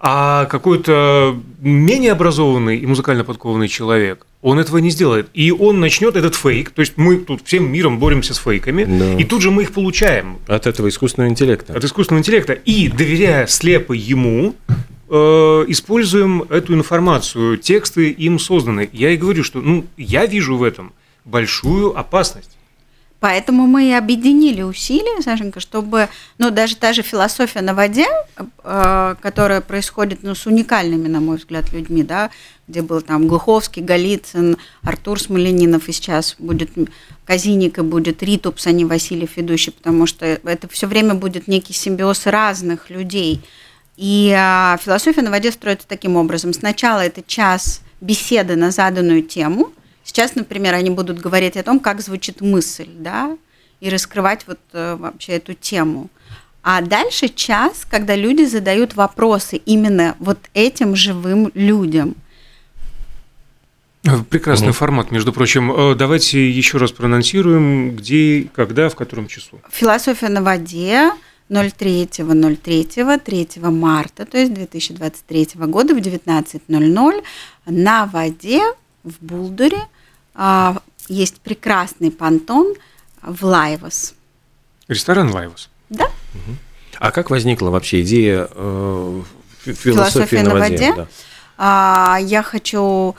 А 0.00 0.44
какой-то 0.44 1.36
менее 1.60 2.12
образованный 2.12 2.76
и 2.76 2.86
музыкально 2.86 3.24
подкованный 3.24 3.66
человек, 3.66 4.26
он 4.42 4.60
этого 4.60 4.78
не 4.78 4.90
сделает. 4.90 5.28
И 5.34 5.50
он 5.50 5.80
начнет 5.80 6.14
этот 6.14 6.36
фейк, 6.36 6.70
то 6.70 6.80
есть 6.80 6.92
мы 6.96 7.16
тут 7.16 7.40
всем 7.44 7.72
миром 7.72 7.98
боремся 7.98 8.32
с 8.34 8.38
фейками, 8.38 8.84
да. 8.84 9.14
и 9.14 9.24
тут 9.24 9.42
же 9.42 9.50
мы 9.50 9.62
их 9.62 9.72
получаем. 9.72 10.38
От 10.46 10.68
этого 10.68 10.88
искусственного 10.88 11.30
интеллекта. 11.30 11.72
От 11.72 11.82
искусственного 11.82 12.20
интеллекта. 12.20 12.52
И 12.52 12.88
доверяя 12.88 13.48
слепо 13.48 13.92
ему, 13.92 14.54
используем 15.08 16.42
эту 16.42 16.74
информацию, 16.74 17.56
тексты 17.56 18.10
им 18.10 18.38
созданы. 18.38 18.88
Я 18.92 19.10
и 19.10 19.16
говорю, 19.16 19.42
что 19.42 19.60
ну, 19.60 19.86
я 19.96 20.26
вижу 20.26 20.56
в 20.56 20.62
этом 20.62 20.92
большую 21.24 21.98
опасность. 21.98 22.58
Поэтому 23.20 23.66
мы 23.66 23.88
и 23.88 23.92
объединили 23.92 24.62
усилия, 24.62 25.20
Сашенька, 25.22 25.58
чтобы, 25.58 26.08
ну, 26.38 26.50
даже 26.50 26.76
та 26.76 26.92
же 26.92 27.02
философия 27.02 27.62
на 27.62 27.74
воде, 27.74 28.06
э, 28.36 29.14
которая 29.20 29.60
происходит, 29.60 30.20
ну, 30.22 30.36
с 30.36 30.46
уникальными, 30.46 31.08
на 31.08 31.18
мой 31.18 31.38
взгляд, 31.38 31.72
людьми, 31.72 32.04
да, 32.04 32.30
где 32.68 32.80
был 32.80 33.00
там 33.00 33.26
Глуховский, 33.26 33.82
Голицын, 33.82 34.56
Артур 34.82 35.20
Смоленинов, 35.20 35.88
и 35.88 35.92
сейчас 35.92 36.36
будет 36.38 36.70
Казиник, 37.24 37.78
и 37.78 37.82
будет 37.82 38.22
Ритупс, 38.22 38.68
а 38.68 38.70
не 38.70 38.84
Васильев 38.84 39.36
ведущий, 39.36 39.72
потому 39.72 40.06
что 40.06 40.24
это 40.24 40.68
все 40.68 40.86
время 40.86 41.14
будет 41.14 41.48
некий 41.48 41.72
симбиоз 41.72 42.26
разных 42.26 42.88
людей. 42.88 43.40
И 43.98 44.34
а, 44.34 44.78
философия 44.80 45.20
на 45.20 45.30
воде 45.30 45.52
строится 45.52 45.86
таким 45.86 46.16
образом. 46.16 46.54
Сначала 46.54 47.00
это 47.00 47.22
час 47.22 47.82
беседы 48.00 48.56
на 48.56 48.70
заданную 48.70 49.22
тему– 49.22 49.72
Сейчас, 50.08 50.34
например, 50.34 50.72
они 50.72 50.88
будут 50.88 51.18
говорить 51.18 51.58
о 51.58 51.62
том, 51.62 51.78
как 51.80 52.00
звучит 52.00 52.40
мысль, 52.40 52.88
да, 52.88 53.36
и 53.80 53.90
раскрывать 53.90 54.44
вот 54.46 54.58
э, 54.72 54.96
вообще 54.98 55.32
эту 55.32 55.52
тему. 55.52 56.08
А 56.62 56.80
дальше 56.80 57.28
час, 57.28 57.86
когда 57.88 58.16
люди 58.16 58.44
задают 58.44 58.96
вопросы 58.96 59.58
именно 59.58 60.16
вот 60.18 60.38
этим 60.54 60.96
живым 60.96 61.50
людям. 61.52 62.14
Прекрасный 64.30 64.68
mm 64.68 64.72
формат, 64.72 65.10
между 65.10 65.30
прочим. 65.34 65.70
Э, 65.70 65.94
давайте 65.94 66.48
еще 66.48 66.78
раз 66.78 66.90
проанонсируем, 66.90 67.94
где, 67.94 68.48
когда, 68.54 68.88
в 68.88 68.94
котором 68.94 69.28
часу. 69.28 69.60
Философия 69.70 70.30
на 70.30 70.42
воде 70.42 71.10
03.03, 71.50 73.18
3 73.18 73.60
марта, 73.70 74.26
то 74.26 74.38
есть 74.38 74.52
2023 74.54 75.48
года 75.66 75.94
в 75.94 75.98
19.00 75.98 77.24
на 77.66 78.06
воде 78.06 78.62
в 79.04 79.14
Булдуре– 79.20 79.78
а, 80.40 80.76
есть 81.08 81.40
прекрасный 81.40 82.12
понтон 82.12 82.74
в 83.22 83.44
Лайвос. 83.44 84.14
Ресторан 84.86 85.32
Лайвос. 85.34 85.68
Да. 85.90 86.06
А 87.00 87.10
как 87.10 87.30
возникла 87.30 87.70
вообще 87.70 88.02
идея 88.02 88.48
э, 88.48 89.22
философии 89.64 90.36
на, 90.36 90.54
на 90.54 90.60
воде? 90.60 90.76
воде? 90.76 90.92
Да. 90.94 91.08
А, 91.58 92.18
я 92.22 92.44
хочу 92.44 93.16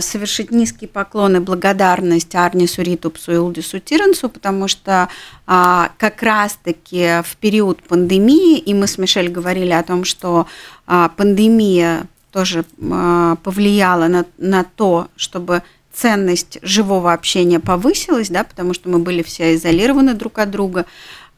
совершить 0.00 0.50
низкий 0.50 0.86
поклон 0.86 1.36
и 1.36 1.40
благодарность 1.40 2.34
Арнису 2.34 2.82
Ритупсу 2.82 3.32
и 3.32 3.36
Улдису 3.36 3.78
Тиренсу, 3.78 4.28
потому 4.28 4.68
что 4.68 5.08
а, 5.46 5.90
как 5.98 6.22
раз-таки 6.22 7.22
в 7.22 7.36
период 7.36 7.82
пандемии, 7.82 8.58
и 8.58 8.74
мы 8.74 8.86
с 8.86 8.98
Мишель 8.98 9.28
говорили 9.28 9.72
о 9.72 9.82
том, 9.82 10.04
что 10.04 10.46
а, 10.86 11.08
пандемия 11.10 12.06
тоже 12.32 12.64
а, 12.90 13.36
повлияла 13.36 14.08
на, 14.08 14.26
на 14.38 14.64
то, 14.64 15.08
чтобы 15.16 15.62
ценность 15.92 16.58
живого 16.62 17.12
общения 17.12 17.60
повысилась, 17.60 18.28
да, 18.28 18.44
потому 18.44 18.74
что 18.74 18.88
мы 18.88 18.98
были 18.98 19.22
все 19.22 19.54
изолированы 19.54 20.14
друг 20.14 20.38
от 20.38 20.50
друга. 20.50 20.84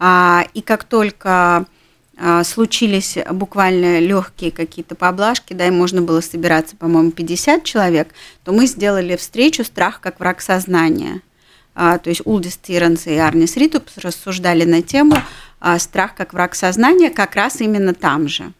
А, 0.00 0.44
и 0.54 0.60
как 0.62 0.84
только 0.84 1.28
а, 1.28 1.64
случились 2.44 3.16
буквально 3.30 4.00
легкие 4.00 4.50
какие-то 4.50 4.94
поблажки, 4.94 5.52
да, 5.52 5.68
и 5.68 5.70
можно 5.70 6.02
было 6.02 6.20
собираться, 6.20 6.76
по-моему, 6.76 7.12
50 7.12 7.62
человек, 7.62 8.08
то 8.44 8.52
мы 8.52 8.66
сделали 8.66 9.16
встречу 9.16 9.64
«Страх 9.64 10.00
как 10.00 10.18
враг 10.18 10.40
сознания». 10.40 11.20
А, 11.74 11.98
то 11.98 12.10
есть 12.10 12.22
Улдис 12.24 12.56
Тиренс 12.56 13.06
и 13.06 13.14
Арнис 13.14 13.56
Ритупс 13.56 13.98
рассуждали 13.98 14.64
на 14.64 14.82
тему 14.82 15.14
«Страх 15.78 16.16
как 16.16 16.32
враг 16.32 16.56
сознания» 16.56 17.10
как 17.10 17.36
раз 17.36 17.60
именно 17.60 17.94
там 17.94 18.26
же. 18.26 18.52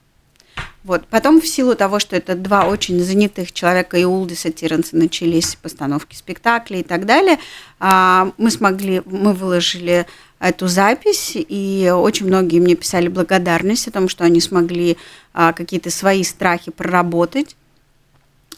Вот. 0.85 1.07
Потом, 1.09 1.41
в 1.41 1.47
силу 1.47 1.75
того, 1.75 1.99
что 1.99 2.17
это 2.17 2.35
два 2.35 2.65
очень 2.67 2.99
занятых 3.03 3.53
человека, 3.53 3.99
и 3.99 4.05
Улдиса 4.05 4.51
Тиренса 4.51 4.97
начались 4.97 5.55
постановки 5.57 6.17
спектаклей 6.17 6.81
и 6.81 6.83
так 6.83 7.05
далее, 7.05 7.39
а, 7.79 8.33
мы 8.39 8.51
смогли, 8.51 9.03
мы 9.05 9.35
выложили 9.35 10.07
эту 10.41 10.69
запись, 10.69 11.33
и 11.35 11.93
очень 11.95 12.27
многие 12.27 12.61
мне 12.61 12.77
писали 12.77 13.09
благодарность 13.09 13.89
о 13.89 13.91
том, 13.91 14.09
что 14.09 14.25
они 14.25 14.41
смогли 14.41 14.97
а, 15.35 15.53
какие-то 15.53 15.91
свои 15.91 16.23
страхи 16.23 16.71
проработать. 16.71 17.57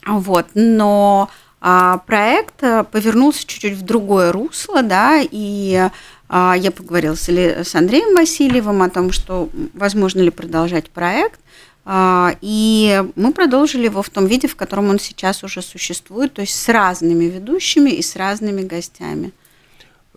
Вот. 0.06 0.46
Но 0.54 1.30
а, 1.60 1.98
проект 2.06 2.60
повернулся 2.90 3.46
чуть-чуть 3.46 3.74
в 3.74 3.82
другое 3.82 4.32
русло, 4.32 4.82
да, 4.82 5.20
и 5.22 5.88
я 6.32 6.70
поговорила 6.70 7.16
с 7.16 7.74
Андреем 7.74 8.14
Васильевым 8.14 8.82
о 8.82 8.88
том, 8.88 9.10
что 9.10 9.48
возможно 9.74 10.20
ли 10.20 10.30
продолжать 10.30 10.88
проект. 10.88 11.40
А, 11.84 12.36
и 12.40 13.02
мы 13.16 13.32
продолжили 13.32 13.84
его 13.84 14.02
в 14.02 14.10
том 14.10 14.26
виде, 14.26 14.46
в 14.46 14.56
котором 14.56 14.90
он 14.90 15.00
сейчас 15.00 15.42
уже 15.42 15.62
существует, 15.62 16.34
то 16.34 16.42
есть 16.42 16.54
с 16.54 16.68
разными 16.68 17.24
ведущими 17.24 17.90
и 17.90 18.02
с 18.02 18.16
разными 18.16 18.62
гостями. 18.62 19.32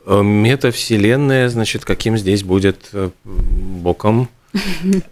Э, 0.06 0.22
метавселенная, 0.22 1.48
значит, 1.50 1.86
каким 1.86 2.18
здесь 2.18 2.44
будет 2.44 2.90
э, 2.94 3.10
боком? 3.24 4.28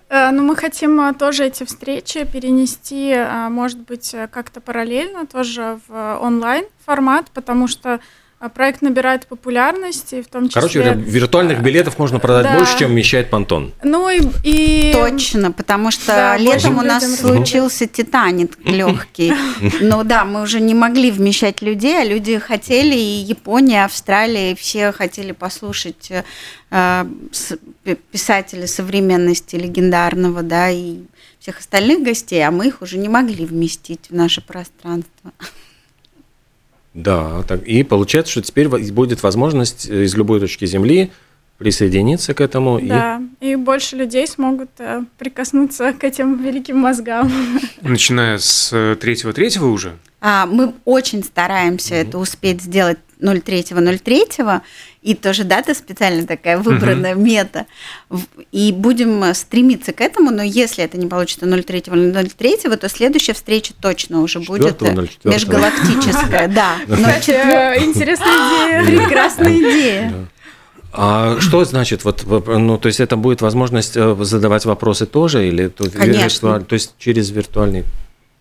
Э, 0.10 0.31
ну, 0.31 0.43
мы 0.43 0.55
хотим 0.55 1.13
тоже 1.15 1.45
эти 1.45 1.63
встречи 1.63 2.25
перенести, 2.25 3.15
может 3.50 3.79
быть, 3.79 4.13
как-то 4.31 4.60
параллельно 4.60 5.25
тоже 5.25 5.79
в 5.88 6.19
онлайн 6.21 6.65
формат, 6.86 7.31
потому 7.33 7.67
что 7.67 8.00
а 8.41 8.50
проект 8.50 8.81
набирает 8.81 9.27
популярность, 9.27 10.13
и 10.13 10.24
в 10.24 10.27
том 10.27 10.50
числе... 10.50 10.62
Короче, 10.62 10.93
виртуальных 10.95 11.62
билетов 11.62 12.00
можно 12.00 12.17
продать 12.17 12.45
да. 12.45 12.57
больше, 12.57 12.75
чем 12.79 12.89
вмещает 12.89 13.29
понтон. 13.29 13.71
Ну 13.83 14.10
и... 14.10 14.19
и... 14.43 14.91
Точно, 14.93 15.51
потому 15.51 15.91
что 15.91 16.07
да, 16.07 16.38
летом 16.38 16.79
у 16.79 16.81
нас 16.81 17.19
случился 17.19 17.86
Титаник 17.86 18.57
легкий. 18.65 19.31
Ну 19.79 20.03
да, 20.03 20.25
мы 20.25 20.41
уже 20.41 20.60
не 20.60 20.74
могли 20.74 21.12
вмещать 21.12 21.62
людей, 21.62 22.01
а 22.01 22.03
люди 22.03 22.39
хотели, 22.39 22.95
и 22.95 23.21
Япония, 23.21 23.86
Австралия, 23.86 24.55
все 24.55 24.91
хотели 24.91 25.33
послушать 25.33 26.12
э, 26.71 27.05
писателя 28.12 28.65
современности 28.65 29.55
легендарного, 29.55 30.41
да, 30.41 30.71
и 30.71 30.98
всех 31.39 31.60
остальных 31.60 32.01
гостей, 32.01 32.43
а 32.43 32.50
мы 32.50 32.69
их 32.69 32.81
уже 32.81 32.98
не 32.98 33.07
могли 33.07 33.45
вместить 33.45 34.10
в 34.10 34.15
наше 34.15 34.41
пространство. 34.41 35.31
Да, 36.93 37.43
так, 37.43 37.63
и 37.63 37.83
получается, 37.83 38.31
что 38.31 38.41
теперь 38.41 38.67
будет 38.67 39.24
возможность 39.24 39.89
э, 39.89 40.03
из 40.03 40.15
любой 40.15 40.39
точки 40.39 40.65
Земли 40.65 41.12
присоединиться 41.57 42.33
к 42.33 42.41
этому. 42.41 42.81
Да, 42.81 43.21
и, 43.39 43.51
и 43.51 43.55
больше 43.55 43.95
людей 43.95 44.27
смогут 44.27 44.71
э, 44.79 45.03
прикоснуться 45.17 45.93
к 45.93 46.03
этим 46.03 46.43
великим 46.43 46.79
мозгам. 46.79 47.31
Начиная 47.81 48.38
с 48.39 48.98
третьего-третьего 49.00 49.67
уже? 49.67 49.93
А, 50.19 50.45
мы 50.45 50.74
очень 50.86 51.24
стараемся 51.24 51.95
mm-hmm. 51.95 52.07
это 52.07 52.17
успеть 52.17 52.62
сделать 52.62 53.00
03.03, 53.21 54.61
и 55.01 55.15
тоже 55.15 55.43
дата 55.43 55.73
специально 55.73 56.25
такая 56.27 56.57
выбранная, 56.57 57.15
угу. 57.15 57.23
мета. 57.23 57.65
И 58.51 58.71
будем 58.71 59.33
стремиться 59.33 59.93
к 59.93 60.01
этому, 60.01 60.31
но 60.31 60.43
если 60.43 60.83
это 60.83 60.97
не 60.97 61.07
получится 61.07 61.45
03.03, 61.45 62.77
то 62.77 62.89
следующая 62.89 63.33
встреча 63.33 63.73
точно 63.79 64.21
уже 64.21 64.39
будет 64.39 64.81
межгалактическая. 65.23 66.47
Да. 66.47 66.75
Интересная 66.87 68.83
идея. 68.83 68.85
Прекрасная 69.05 69.57
идея. 69.57 70.13
А 70.93 71.39
что 71.39 71.63
значит, 71.63 72.03
вот, 72.03 72.25
ну, 72.25 72.77
то 72.77 72.87
есть 72.87 72.99
это 72.99 73.15
будет 73.15 73.41
возможность 73.41 73.95
э, 73.95 74.15
задавать 74.21 74.65
вопросы 74.65 75.05
тоже, 75.05 75.47
или 75.47 75.69
то, 75.69 75.89
Конечно. 75.89 76.59
то 76.59 76.73
есть 76.73 76.95
через 76.97 77.31
виртуальный 77.31 77.85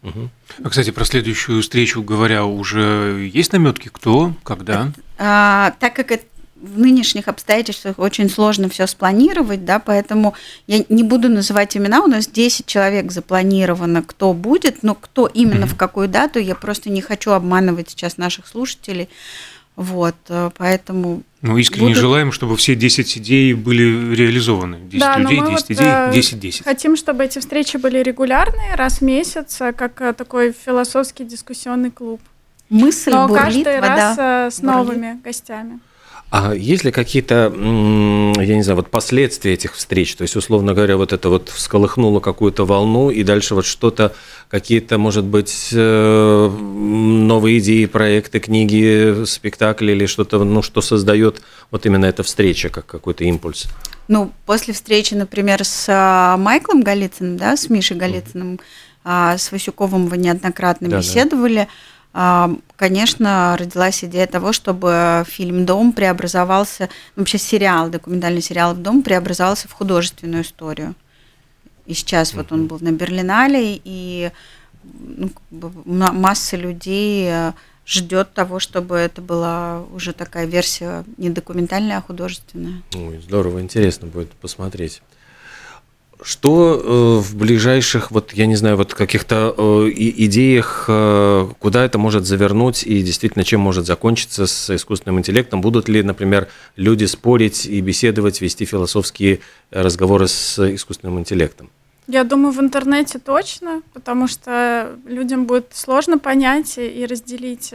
Угу. 0.03 0.31
А, 0.65 0.69
кстати, 0.71 0.91
про 0.91 1.05
следующую 1.05 1.63
встречу 1.63 2.03
говоря, 2.03 2.45
уже 2.45 3.29
есть 3.33 3.53
наметки, 3.53 3.89
кто, 3.93 4.35
когда? 4.43 4.93
А, 5.19 5.75
так 5.79 5.95
как 5.95 6.11
это 6.11 6.25
в 6.61 6.79
нынешних 6.79 7.29
обстоятельствах 7.29 7.99
очень 7.99 8.29
сложно 8.29 8.69
все 8.69 8.87
спланировать, 8.87 9.65
да, 9.65 9.79
поэтому 9.79 10.35
я 10.67 10.85
не 10.89 11.03
буду 11.03 11.29
называть 11.29 11.77
имена, 11.77 12.03
у 12.03 12.07
нас 12.07 12.27
10 12.27 12.67
человек 12.67 13.13
запланировано, 13.13 14.03
кто 14.03 14.35
будет, 14.35 14.83
но 14.83 14.95
кто 14.95 15.27
именно 15.27 15.65
mm-hmm. 15.65 15.75
в 15.75 15.77
какую 15.77 16.09
дату, 16.09 16.39
я 16.39 16.55
просто 16.55 16.91
не 16.91 17.01
хочу 17.01 17.31
обманывать 17.31 17.91
сейчас 17.91 18.19
наших 18.19 18.47
слушателей. 18.47 19.09
Вот, 19.81 20.15
э, 20.29 20.51
поэтому... 20.59 21.23
Ну, 21.41 21.57
искренне 21.57 21.89
будут... 21.89 22.01
желаем, 22.03 22.33
чтобы 22.33 22.59
все 22.59 22.75
10 22.75 23.17
идей 23.17 23.55
были 23.55 24.15
реализованы. 24.15 24.81
10 24.91 25.01
да, 25.01 25.17
людей, 25.17 25.41
10 25.41 25.51
вот 25.51 25.71
идей, 25.71 26.51
10-10. 26.51 26.61
Э, 26.61 26.65
хотим, 26.65 26.97
чтобы 26.97 27.25
эти 27.25 27.39
встречи 27.39 27.79
были 27.79 28.03
регулярные, 28.03 28.75
раз 28.75 28.99
в 28.99 29.01
месяц, 29.01 29.59
э, 29.63 29.73
как 29.73 30.17
такой 30.17 30.53
философский 30.53 31.25
дискуссионный 31.25 31.91
клуб. 31.91 32.21
Мысль 32.69 33.11
Но 33.11 33.27
бурлит, 33.27 33.43
каждый 33.43 33.81
вода 33.81 34.17
раз 34.17 34.55
с 34.55 34.61
новыми 34.61 35.07
бурлит. 35.07 35.23
гостями. 35.23 35.81
А 36.31 36.55
есть 36.55 36.85
ли 36.85 36.93
какие-то, 36.93 37.53
я 37.53 38.55
не 38.55 38.63
знаю, 38.63 38.77
вот 38.77 38.89
последствия 38.89 39.55
этих 39.55 39.75
встреч? 39.75 40.15
То 40.15 40.23
есть, 40.23 40.37
условно 40.37 40.75
говоря, 40.75 40.97
вот 40.97 41.13
это 41.13 41.29
вот 41.29 41.49
всколыхнуло 41.49 42.21
какую-то 42.21 42.65
волну, 42.65 43.11
и 43.11 43.25
дальше 43.25 43.57
вот 43.57 43.67
что-то, 43.67 44.15
какие-то, 44.49 44.97
может 44.97 45.25
быть, 45.25 45.71
э, 45.73 46.49
новые 46.49 47.59
идеи, 47.59 47.87
проекты, 47.87 48.39
книги, 48.39 49.25
спектакли 49.25 49.91
или 49.91 50.07
что-то, 50.07 50.45
ну, 50.45 50.63
что 50.63 50.81
создает 50.83 51.43
вот 51.73 51.85
именно 51.85 52.07
эта 52.07 52.23
встреча, 52.23 52.69
как 52.69 52.87
какой-то 52.87 53.25
импульс? 53.25 53.67
Ну, 54.07 54.31
после 54.47 54.73
встречи, 54.73 55.15
например, 55.15 55.65
с 55.65 55.87
а, 55.89 56.37
Майклом 56.37 56.83
Голицыным, 56.83 57.39
да, 57.39 57.57
с 57.57 57.69
Мишей 57.69 57.97
Голицыным, 57.97 58.61
mm-hmm. 59.05 59.39
с 59.39 59.51
Васюковым 59.51 60.07
вы 60.07 60.17
неоднократно 60.17 60.89
да, 60.89 60.99
беседовали. 60.99 61.67
Да 61.67 61.69
конечно, 62.13 63.57
родилась 63.59 64.03
идея 64.05 64.27
того, 64.27 64.53
чтобы 64.53 65.25
фильм 65.27 65.65
«Дом» 65.65 65.93
преобразовался, 65.93 66.89
вообще 67.15 67.39
сериал, 67.39 67.89
документальный 67.89 68.43
сериал 68.43 68.75
«Дом» 68.75 69.03
преобразовался 69.03 69.69
в 69.69 69.73
художественную 69.73 70.43
историю. 70.43 70.95
И 71.87 71.95
сейчас 71.95 72.35
вот 72.35 72.53
он 72.53 72.67
был 72.67 72.79
на 72.81 72.93
Берлинале, 72.93 73.81
и 73.85 74.31
ну, 74.83 75.31
масса 75.51 76.57
людей 76.57 77.29
э, 77.31 77.53
ждет 77.87 78.33
того, 78.33 78.61
чтобы 78.61 78.97
это 78.97 79.21
была 79.21 79.83
уже 79.93 80.13
такая 80.13 80.47
версия 80.47 81.05
не 81.17 81.31
документальная, 81.31 81.99
а 81.99 82.03
художественная. 82.03 82.83
Ой, 82.95 83.21
здорово, 83.21 83.61
интересно 83.61 84.07
будет 84.07 84.31
посмотреть. 84.33 85.03
Что 86.23 86.75
э, 86.75 87.21
в 87.23 87.37
ближайших, 87.37 88.11
вот 88.11 88.33
я 88.35 88.47
не 88.47 88.57
знаю, 88.57 88.77
вот 88.77 88.93
каких-то 88.93 89.55
э, 89.57 89.91
идеях, 89.95 90.85
э, 90.89 91.49
куда 91.59 91.85
это 91.85 91.99
может 91.99 92.27
завернуть 92.27 92.83
и 92.85 93.03
действительно 93.03 93.43
чем 93.43 93.61
может 93.61 93.87
закончиться 93.87 94.47
с 94.47 94.75
искусственным 94.75 95.19
интеллектом? 95.19 95.63
Будут 95.63 95.89
ли, 95.89 96.03
например, 96.03 96.49
люди 96.77 97.07
спорить 97.07 97.65
и 97.65 97.81
беседовать, 97.81 98.41
вести 98.41 98.67
философские 98.67 99.41
разговоры 99.71 100.29
с 100.29 100.59
искусственным 100.75 101.19
интеллектом? 101.21 101.71
Я 102.07 102.25
думаю, 102.25 102.53
в 102.53 102.61
интернете 102.61 103.19
точно, 103.19 103.83
потому 103.95 104.27
что 104.27 104.99
людям 105.07 105.47
будет 105.47 105.69
сложно 105.73 106.19
понять 106.19 106.77
и 106.77 107.07
разделить 107.09 107.73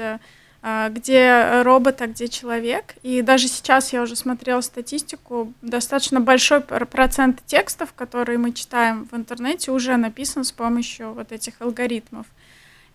где 0.89 1.61
робот, 1.61 2.01
а 2.01 2.07
где 2.07 2.27
человек. 2.27 2.95
И 3.03 3.21
даже 3.21 3.47
сейчас 3.47 3.93
я 3.93 4.01
уже 4.01 4.15
смотрела 4.15 4.61
статистику, 4.61 5.53
достаточно 5.61 6.19
большой 6.19 6.61
процент 6.61 7.45
текстов, 7.45 7.93
которые 7.93 8.39
мы 8.39 8.51
читаем 8.51 9.07
в 9.11 9.15
интернете, 9.15 9.71
уже 9.71 9.95
написан 9.97 10.43
с 10.43 10.51
помощью 10.51 11.13
вот 11.13 11.31
этих 11.31 11.53
алгоритмов. 11.59 12.25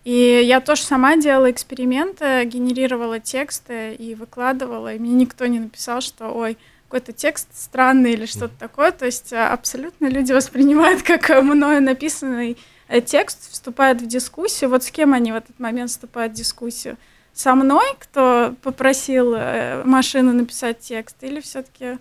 И 0.03 0.41
я 0.43 0.61
тоже 0.61 0.81
сама 0.81 1.15
делала 1.15 1.51
эксперименты, 1.51 2.43
генерировала 2.45 3.19
тексты 3.19 3.93
и 3.93 4.15
выкладывала, 4.15 4.95
и 4.95 4.99
мне 4.99 5.13
никто 5.13 5.45
не 5.45 5.59
написал, 5.59 6.01
что 6.01 6.29
ой, 6.29 6.57
какой-то 6.91 7.13
текст 7.13 7.47
странный 7.53 8.13
или 8.13 8.25
что-то 8.25 8.53
такое. 8.57 8.91
То 8.91 9.05
есть 9.05 9.31
а, 9.31 9.53
абсолютно 9.53 10.07
люди 10.07 10.33
воспринимают 10.33 11.03
как 11.03 11.29
мною 11.43 11.81
написанный 11.81 12.57
э, 12.87 12.99
текст, 12.99 13.51
вступают 13.51 14.01
в 14.01 14.07
дискуссию. 14.07 14.71
Вот 14.71 14.83
с 14.83 14.91
кем 14.91 15.13
они 15.13 15.31
в 15.31 15.35
этот 15.35 15.57
момент 15.59 15.91
вступают 15.91 16.33
в 16.33 16.35
дискуссию? 16.35 16.97
Со 17.33 17.55
мной, 17.55 17.85
кто 17.99 18.55
попросил 18.61 19.33
э, 19.35 19.83
машину 19.83 20.33
написать 20.33 20.79
текст, 20.79 21.15
или 21.21 21.39
все-таки 21.39 21.97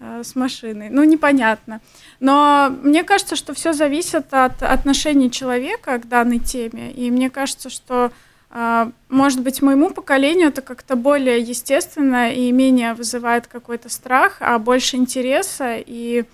э, 0.00 0.22
с 0.24 0.34
машиной. 0.34 0.88
Ну, 0.90 1.04
непонятно. 1.04 1.80
Но 2.20 2.74
мне 2.82 3.04
кажется, 3.04 3.36
что 3.36 3.54
все 3.54 3.72
зависит 3.72 4.32
от 4.32 4.62
отношения 4.62 5.30
человека 5.30 5.98
к 5.98 6.08
данной 6.08 6.38
теме. 6.38 6.90
И 6.92 7.10
мне 7.10 7.28
кажется, 7.30 7.68
что, 7.70 8.12
э, 8.50 8.90
может 9.08 9.42
быть, 9.42 9.60
моему 9.60 9.90
поколению 9.90 10.48
это 10.48 10.62
как-то 10.62 10.96
более 10.96 11.40
естественно 11.40 12.32
и 12.32 12.50
менее 12.50 12.94
вызывает 12.94 13.46
какой-то 13.46 13.88
страх, 13.88 14.38
а 14.40 14.58
больше 14.58 14.96
интереса 14.96 15.76
и 15.78 16.24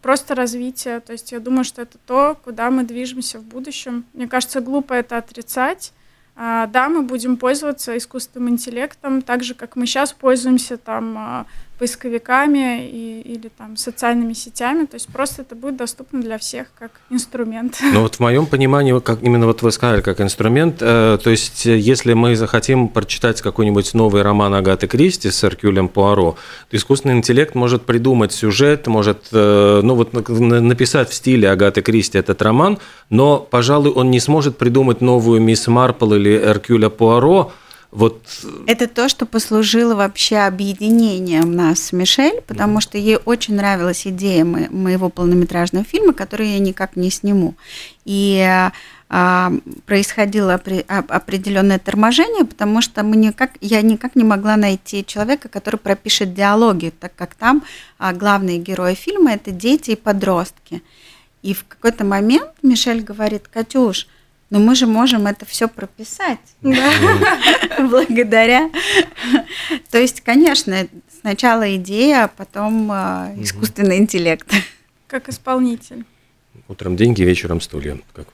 просто 0.00 0.34
развития. 0.34 1.00
То 1.00 1.12
есть 1.12 1.32
я 1.32 1.40
думаю, 1.40 1.64
что 1.64 1.82
это 1.82 1.98
то, 2.06 2.38
куда 2.42 2.70
мы 2.70 2.84
движемся 2.84 3.38
в 3.38 3.42
будущем. 3.42 4.04
Мне 4.14 4.26
кажется, 4.28 4.60
глупо 4.60 4.94
это 4.94 5.18
отрицать. 5.18 5.92
А, 6.36 6.66
да, 6.66 6.88
мы 6.88 7.02
будем 7.02 7.36
пользоваться 7.36 7.96
искусственным 7.96 8.50
интеллектом, 8.50 9.22
так 9.22 9.44
же, 9.44 9.54
как 9.54 9.76
мы 9.76 9.86
сейчас 9.86 10.12
пользуемся 10.12 10.76
там 10.76 11.16
а, 11.16 11.46
поисковиками 11.84 12.88
и, 12.88 13.20
или 13.20 13.48
там 13.48 13.76
социальными 13.76 14.32
сетями, 14.32 14.86
то 14.86 14.94
есть 14.94 15.08
просто 15.08 15.42
это 15.42 15.54
будет 15.54 15.76
доступно 15.76 16.22
для 16.22 16.38
всех 16.38 16.68
как 16.78 16.92
инструмент. 17.10 17.78
Ну 17.94 18.00
вот 18.00 18.16
в 18.16 18.20
моем 18.20 18.46
понимании, 18.46 18.98
как 19.00 19.22
именно 19.22 19.46
вот 19.46 19.62
вы 19.62 19.70
сказали, 19.70 20.00
как 20.00 20.20
инструмент, 20.20 20.76
э, 20.80 21.18
то 21.22 21.30
есть 21.30 21.66
э, 21.66 21.76
если 21.76 22.14
мы 22.14 22.36
захотим 22.36 22.88
прочитать 22.88 23.42
какой-нибудь 23.42 23.94
новый 23.94 24.22
роман 24.22 24.54
Агаты 24.54 24.86
Кристи 24.86 25.30
с 25.30 25.44
Эркюлем 25.44 25.88
Пуаро, 25.88 26.36
то 26.70 26.76
искусственный 26.76 27.16
интеллект 27.18 27.54
может 27.54 27.82
придумать 27.82 28.32
сюжет, 28.32 28.86
может, 28.86 29.28
э, 29.32 29.80
ну 29.82 29.94
вот 29.94 30.12
написать 30.30 31.10
в 31.10 31.14
стиле 31.14 31.50
Агаты 31.50 31.82
Кристи 31.82 32.16
этот 32.18 32.40
роман, 32.40 32.78
но, 33.10 33.38
пожалуй, 33.38 33.90
он 33.90 34.10
не 34.10 34.20
сможет 34.20 34.56
придумать 34.56 35.02
новую 35.02 35.42
Мисс 35.42 35.66
Марпл 35.66 36.14
или 36.14 36.34
Эркюля 36.34 36.88
Пуаро, 36.88 37.52
вот... 37.94 38.20
Это 38.66 38.88
то, 38.88 39.08
что 39.08 39.24
послужило 39.24 39.94
вообще 39.94 40.38
объединением 40.38 41.54
нас 41.54 41.80
с 41.80 41.92
Мишель, 41.92 42.40
потому 42.44 42.78
mm 42.78 42.80
что 42.80 42.98
ей 42.98 43.18
очень 43.24 43.54
нравилась 43.54 44.04
идея 44.04 44.44
моего 44.44 45.10
полнометражного 45.10 45.84
фильма, 45.84 46.12
который 46.12 46.50
я 46.50 46.58
никак 46.58 46.96
не 46.96 47.08
сниму. 47.10 47.54
И 48.04 48.44
а, 49.08 49.52
происходило 49.86 50.54
определенное 50.54 51.78
торможение, 51.78 52.44
потому 52.44 52.80
что 52.80 53.04
мы 53.04 53.14
никак, 53.14 53.52
я 53.60 53.80
никак 53.80 54.16
не 54.16 54.24
могла 54.24 54.56
найти 54.56 55.06
человека, 55.06 55.48
который 55.48 55.76
пропишет 55.76 56.34
диалоги, 56.34 56.92
так 56.98 57.14
как 57.14 57.36
там 57.36 57.62
а, 57.98 58.12
главные 58.12 58.58
герои 58.58 58.94
фильма 58.94 59.34
это 59.34 59.52
дети 59.52 59.92
и 59.92 59.96
подростки. 59.96 60.82
И 61.42 61.54
в 61.54 61.64
какой-то 61.64 62.04
момент 62.04 62.50
Мишель 62.62 63.02
говорит, 63.02 63.46
Катюш, 63.46 64.08
но 64.54 64.60
мы 64.60 64.76
же 64.76 64.86
можем 64.86 65.26
это 65.26 65.44
все 65.44 65.66
прописать 65.66 66.38
благодаря. 66.62 68.70
То 69.90 69.98
есть, 69.98 70.20
конечно, 70.20 70.86
сначала 71.20 71.74
идея, 71.74 72.26
а 72.26 72.28
потом 72.28 72.88
а, 72.92 73.32
искусственный 73.36 73.98
интеллект. 73.98 74.48
Как 75.08 75.28
исполнитель. 75.28 76.04
Утром 76.68 76.96
деньги, 76.96 77.22
вечером 77.22 77.60
стулья, 77.60 77.98
как 78.12 78.28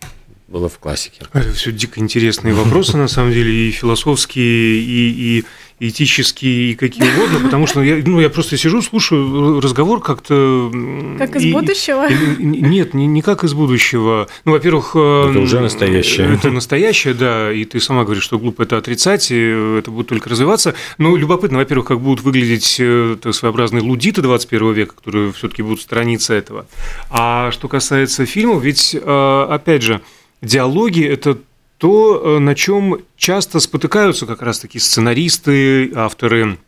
было 0.50 0.68
в 0.68 0.78
классике. 0.78 1.22
Это 1.32 1.52
все 1.52 1.70
дико 1.70 2.00
интересные 2.00 2.54
вопросы, 2.54 2.96
на 2.96 3.08
самом 3.08 3.32
деле, 3.32 3.68
и 3.68 3.70
философские, 3.70 4.80
и, 4.80 5.38
и 5.38 5.44
этические 5.80 6.72
и 6.72 6.74
какие 6.74 7.10
угодно, 7.14 7.40
потому 7.40 7.66
что 7.66 7.82
я, 7.82 8.02
ну, 8.04 8.20
я 8.20 8.28
просто 8.28 8.58
сижу, 8.58 8.82
слушаю 8.82 9.60
разговор 9.60 10.00
как-то... 10.00 10.70
Как 11.18 11.36
из 11.36 11.44
и, 11.44 11.52
будущего? 11.52 12.06
И, 12.06 12.44
нет, 12.44 12.92
не, 12.92 13.06
не 13.06 13.22
как 13.22 13.44
из 13.44 13.54
будущего. 13.54 14.28
Ну, 14.44 14.52
во-первых... 14.52 14.90
Это 14.90 15.38
уже 15.38 15.60
настоящее. 15.60 16.34
Это 16.34 16.50
настоящее, 16.50 17.14
да, 17.14 17.50
и 17.50 17.64
ты 17.64 17.80
сама 17.80 18.04
говоришь, 18.04 18.24
что 18.24 18.38
глупо 18.38 18.62
это 18.62 18.76
отрицать, 18.76 19.30
и 19.30 19.78
это 19.78 19.90
будет 19.90 20.08
только 20.08 20.28
развиваться. 20.28 20.74
Но 20.98 21.16
любопытно, 21.16 21.58
во-первых, 21.58 21.86
как 21.86 22.00
будут 22.00 22.22
выглядеть 22.22 22.76
э, 22.78 23.16
так, 23.20 23.34
своеобразные 23.34 23.82
лудиты 23.82 24.20
21 24.20 24.72
века, 24.72 24.94
которые 24.96 25.32
все 25.32 25.48
таки 25.48 25.62
будут 25.62 25.80
страницы 25.80 26.34
этого. 26.34 26.66
А 27.08 27.50
что 27.52 27.68
касается 27.68 28.26
фильмов, 28.26 28.62
ведь, 28.62 28.94
э, 29.00 29.46
опять 29.48 29.82
же, 29.82 30.02
диалоги– 30.42 31.04
это 31.06 31.38
то, 31.78 32.20
э, 32.22 32.38
на 32.38 32.54
чем 32.54 32.98
часто 33.16 33.58
спотыкаются 33.60 34.26
как 34.26 34.42
раз-таки 34.42 34.78
сценаристы, 34.78 35.92
авторы 35.94 36.58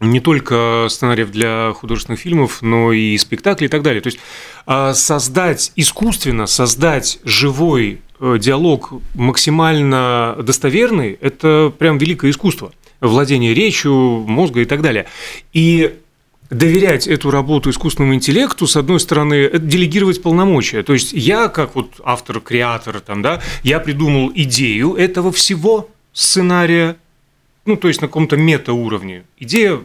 не 0.00 0.20
только 0.20 0.86
сценариев 0.90 1.30
для 1.30 1.72
художественных 1.72 2.20
фильмов, 2.20 2.62
но 2.62 2.92
и 2.92 3.16
спектаклей 3.18 3.66
и 3.66 3.70
так 3.70 3.82
далее. 3.82 4.00
То 4.00 4.08
есть 4.08 4.18
а, 4.66 4.92
создать 4.94 5.72
искусственно, 5.76 6.46
создать 6.46 7.20
живой 7.24 8.00
э, 8.20 8.38
диалог 8.40 8.92
максимально 9.14 10.36
достоверный– 10.42 11.16
это 11.20 11.72
прям 11.78 11.98
великое 11.98 12.30
искусство 12.30 12.72
владение 13.00 13.54
речью, 13.54 13.92
мозга 14.26 14.60
и 14.60 14.64
так 14.64 14.82
далее. 14.82 15.06
И 15.52 15.94
доверять 16.50 17.06
эту 17.06 17.30
работу 17.30 17.70
искусственному 17.70 18.14
интеллекту, 18.14 18.66
с 18.66 18.76
одной 18.76 19.00
стороны, 19.00 19.34
это 19.34 19.58
делегировать 19.58 20.22
полномочия. 20.22 20.82
То 20.82 20.92
есть 20.92 21.12
я, 21.12 21.48
как 21.48 21.74
вот 21.74 22.00
автор, 22.04 22.40
креатор, 22.40 23.00
там, 23.00 23.22
да, 23.22 23.42
я 23.62 23.80
придумал 23.80 24.30
идею 24.34 24.94
этого 24.94 25.32
всего 25.32 25.90
сценария, 26.12 26.96
ну, 27.66 27.76
то 27.76 27.88
есть 27.88 28.00
на 28.00 28.08
каком-то 28.08 28.36
метауровне. 28.36 29.24
Идея 29.38 29.80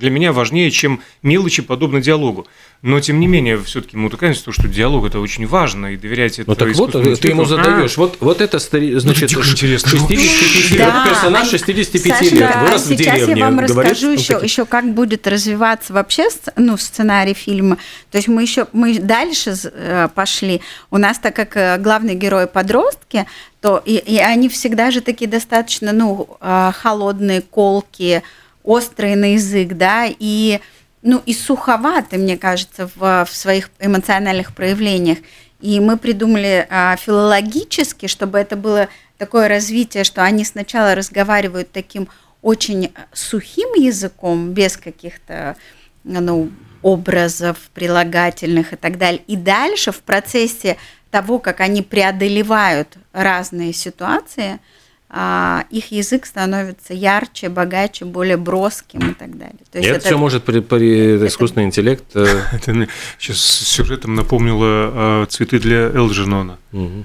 для 0.00 0.10
меня 0.10 0.32
важнее, 0.32 0.70
чем 0.70 1.00
мелочи, 1.22 1.62
подобно 1.62 2.00
диалогу. 2.00 2.46
Но, 2.82 2.98
тем 2.98 3.20
не 3.20 3.26
менее, 3.26 3.62
все-таки 3.62 3.96
мы 3.98 4.06
утыкаемся 4.06 4.40
в 4.40 4.44
то, 4.44 4.52
что 4.52 4.66
диалог– 4.66 5.04
это 5.06 5.20
очень 5.20 5.46
важно, 5.46 5.92
и 5.92 5.96
доверять 5.98 6.38
это 6.38 6.48
Ну, 6.48 6.56
так 6.56 6.74
вот, 6.74 6.92
ты 6.92 7.28
ему 7.28 7.44
задаешь. 7.44 7.98
А? 7.98 8.00
Вот, 8.00 8.16
вот 8.20 8.40
это, 8.40 8.58
значит, 8.58 9.32
ну, 9.36 9.42
65 9.42 10.10
лет, 10.10 10.92
персонаж 11.06 11.48
65 11.48 12.32
лет, 12.32 12.56
вырос 12.56 12.86
в 12.86 12.96
деревне. 12.96 13.18
Сейчас 13.18 13.28
я 13.28 13.44
вам 13.44 13.60
расскажу 13.60 14.10
еще, 14.10 14.40
еще, 14.42 14.64
как 14.64 14.94
будет 14.94 15.26
развиваться 15.26 15.92
вообще 15.92 16.28
ну, 16.56 16.78
сценарий 16.78 17.34
фильма. 17.34 17.76
То 18.10 18.16
есть 18.16 18.28
мы 18.28 18.42
еще 18.42 18.66
мы 18.72 18.98
дальше 18.98 19.54
э, 19.62 20.08
пошли. 20.14 20.62
У 20.90 20.96
нас, 20.96 21.18
так 21.18 21.36
как 21.36 21.56
э, 21.56 21.76
главный 21.78 22.14
герой 22.14 22.46
подростки, 22.46 23.26
то 23.60 23.82
и, 23.84 23.96
и 23.96 24.16
они 24.18 24.48
всегда 24.48 24.90
же 24.90 25.02
такие 25.02 25.30
достаточно, 25.30 25.92
ну, 25.92 26.38
э, 26.40 26.72
холодные, 26.74 27.42
колки, 27.42 28.22
острые 28.64 29.16
на 29.16 29.34
язык, 29.34 29.74
да, 29.74 30.06
и 30.06 30.60
ну 31.02 31.22
и 31.24 31.32
суховаты, 31.32 32.18
мне 32.18 32.36
кажется, 32.36 32.90
в, 32.94 33.24
в 33.24 33.34
своих 33.34 33.70
эмоциональных 33.78 34.54
проявлениях. 34.54 35.18
И 35.60 35.80
мы 35.80 35.96
придумали 35.96 36.66
а, 36.70 36.96
филологически, 36.96 38.06
чтобы 38.06 38.38
это 38.38 38.56
было 38.56 38.88
такое 39.18 39.48
развитие, 39.48 40.04
что 40.04 40.22
они 40.22 40.44
сначала 40.44 40.94
разговаривают 40.94 41.72
таким 41.72 42.08
очень 42.42 42.92
сухим 43.12 43.74
языком, 43.74 44.52
без 44.52 44.76
каких-то 44.76 45.56
ну, 46.04 46.50
образов, 46.82 47.58
прилагательных 47.74 48.72
и 48.72 48.76
так 48.76 48.98
далее. 48.98 49.22
И 49.26 49.36
дальше 49.36 49.92
в 49.92 50.00
процессе 50.00 50.76
того, 51.10 51.38
как 51.38 51.60
они 51.60 51.82
преодолевают 51.82 52.96
разные 53.12 53.72
ситуации– 53.72 54.58
их 55.12 55.90
язык 55.90 56.24
становится 56.24 56.94
ярче, 56.94 57.48
богаче, 57.48 58.04
более 58.04 58.36
броским 58.36 59.10
и 59.10 59.14
так 59.14 59.36
далее. 59.36 59.58
То 59.72 59.78
есть 59.78 59.88
это, 59.88 59.96
это 59.98 60.06
все 60.06 60.16
может 60.16 60.44
при, 60.44 60.60
при 60.60 61.16
это... 61.16 61.26
искусственный 61.26 61.66
интеллект. 61.66 62.04
Э, 62.14 62.42
это 62.52 62.86
сейчас 63.18 63.38
сюжетом 63.38 64.14
напомнило 64.14 64.60
а, 64.62 65.26
цветы 65.26 65.58
для 65.58 65.88
Элджернона. 65.88 66.58
Угу. 66.72 67.04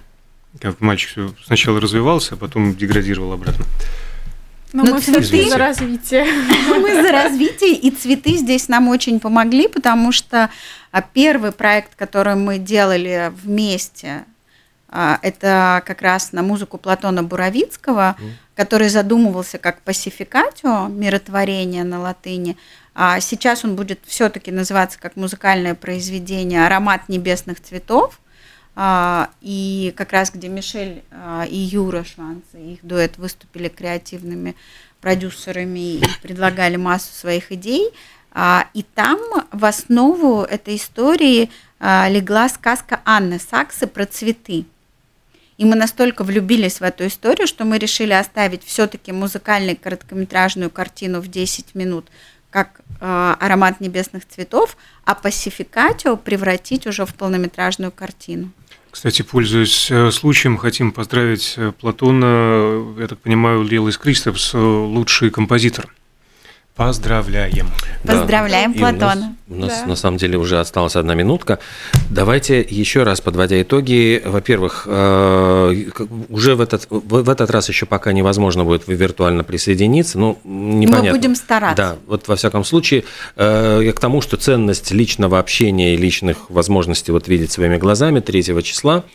Как 0.61 0.81
мальчик 0.81 1.33
сначала 1.43 1.81
развивался, 1.81 2.35
а 2.35 2.37
потом 2.37 2.75
деградировал 2.75 3.33
обратно. 3.33 3.65
Но, 4.71 4.83
Но 4.83 4.95
мы 4.95 5.01
цветы 5.01 5.49
за 5.49 5.57
развитие. 5.57 6.25
Мы 6.67 7.01
за 7.01 7.11
развитие, 7.11 7.75
и 7.75 7.91
цветы 7.91 8.37
здесь 8.37 8.67
нам 8.67 8.87
очень 8.87 9.19
помогли, 9.19 9.67
потому 9.67 10.11
что 10.11 10.49
первый 11.13 11.51
проект, 11.51 11.95
который 11.95 12.35
мы 12.35 12.59
делали 12.59 13.31
вместе, 13.43 14.07
а, 14.07 14.34
это 15.21 15.83
как 15.85 16.01
раз 16.01 16.31
на 16.31 16.41
музыку 16.41 16.77
Платона 16.77 17.23
Буровицкого, 17.23 18.15
mm. 18.17 18.31
который 18.55 18.89
задумывался 18.89 19.57
как 19.57 19.81
пасификатио, 19.81 20.87
миротворение 20.87 21.83
на 21.83 21.99
латыни. 21.99 22.57
А 22.93 23.19
сейчас 23.19 23.65
он 23.65 23.75
будет 23.75 23.99
все-таки 24.05 24.51
называться 24.51 24.97
как 24.99 25.17
музыкальное 25.17 25.75
произведение 25.75 26.65
«Аромат 26.65 27.09
небесных 27.09 27.61
цветов». 27.61 28.19
А, 28.77 29.29
и 29.41 29.93
как 29.95 30.11
раз 30.11 30.31
где 30.31 30.49
Мишель 30.49 31.03
а, 31.11 31.45
и 31.45 31.55
Юра 31.55 32.03
Шванцы, 32.03 32.57
их 32.57 32.79
дуэт, 32.83 33.17
выступили 33.17 33.69
креативными 33.69 34.55
продюсерами 35.01 35.95
и 35.95 36.03
предлагали 36.21 36.77
массу 36.77 37.13
своих 37.13 37.51
идей. 37.51 37.91
И 38.73 38.85
там 38.95 39.19
в 39.53 39.63
основу 39.63 40.41
этой 40.41 40.75
истории 40.75 41.49
легла 41.79 42.49
сказка 42.49 42.99
Анны 43.05 43.39
Саксы 43.39 43.87
про 43.87 44.05
цветы. 44.05 44.65
И 45.57 45.65
мы 45.65 45.75
настолько 45.75 46.23
влюбились 46.23 46.79
в 46.79 46.83
эту 46.83 47.07
историю, 47.07 47.47
что 47.47 47.63
мы 47.63 47.77
решили 47.77 48.11
оставить 48.13 48.63
все-таки 48.63 49.11
музыкальную 49.11 49.77
короткометражную 49.77 50.69
картину 50.69 51.21
в 51.21 51.27
10 51.27 51.75
минут, 51.75 52.07
как 52.49 52.81
э, 52.99 53.35
аромат 53.39 53.79
небесных 53.79 54.27
цветов, 54.27 54.75
а 55.05 55.15
пасификатио 55.15 56.17
превратить 56.17 56.87
уже 56.87 57.05
в 57.05 57.13
полнометражную 57.13 57.91
картину. 57.91 58.51
Кстати, 58.91 59.23
пользуясь 59.23 59.91
э, 59.91 60.09
случаем, 60.11 60.57
хотим 60.57 60.91
поздравить 60.93 61.55
э, 61.57 61.73
Платона, 61.79 62.95
я 62.97 63.07
так 63.07 63.19
понимаю, 63.19 63.63
Лилис 63.63 63.97
Кристопс, 63.97 64.53
э, 64.53 64.57
лучший 64.57 65.31
композитор. 65.31 65.93
Поздравляем. 66.75 67.69
Поздравляем 68.03 68.73
да. 68.73 68.79
Платона. 68.79 69.35
У 69.47 69.55
нас, 69.55 69.61
у 69.61 69.65
нас 69.69 69.79
да. 69.79 69.85
на 69.87 69.95
самом 69.95 70.17
деле 70.17 70.37
уже 70.37 70.59
осталась 70.59 70.97
одна 70.97 71.15
минутка. 71.15 71.59
Давайте 72.09 72.59
еще 72.59 73.03
раз 73.03 73.21
подводя 73.21 73.61
итоги. 73.61 74.21
Во-первых, 74.25 74.85
э, 74.85 75.73
уже 76.29 76.55
в 76.55 76.59
этот, 76.59 76.87
в 76.89 77.29
этот 77.29 77.49
раз 77.49 77.69
еще 77.69 77.85
пока 77.85 78.11
невозможно 78.11 78.65
будет 78.65 78.87
виртуально 78.87 79.45
присоединиться. 79.45 80.19
Ну, 80.19 80.37
непонятно. 80.43 81.11
Мы 81.11 81.17
будем 81.17 81.35
стараться. 81.35 81.77
Да, 81.77 81.95
вот 82.07 82.27
во 82.27 82.35
всяком 82.35 82.65
случае, 82.65 83.05
э, 83.37 83.79
я 83.81 83.93
к 83.93 83.99
тому, 84.01 84.19
что 84.19 84.35
ценность 84.35 84.91
личного 84.91 85.39
общения 85.39 85.93
и 85.93 85.97
личных 85.97 86.49
возможностей 86.49 87.13
вот 87.13 87.29
видеть 87.29 87.53
своими 87.53 87.77
глазами 87.77 88.19
3 88.19 88.61
числа 88.63 89.05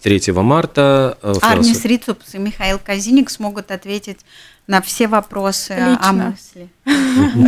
3 0.00 0.32
марта. 0.32 1.18
Э, 1.22 1.34
Арнис 1.42 1.84
Рицупс 1.84 2.34
и 2.34 2.38
Михаил 2.38 2.78
Казиник 2.78 3.28
смогут 3.30 3.70
ответить 3.70 4.20
на 4.66 4.80
все 4.80 5.06
вопросы 5.08 5.74
Лично. 5.74 5.98
о 6.00 6.12
мысли. 6.12 6.68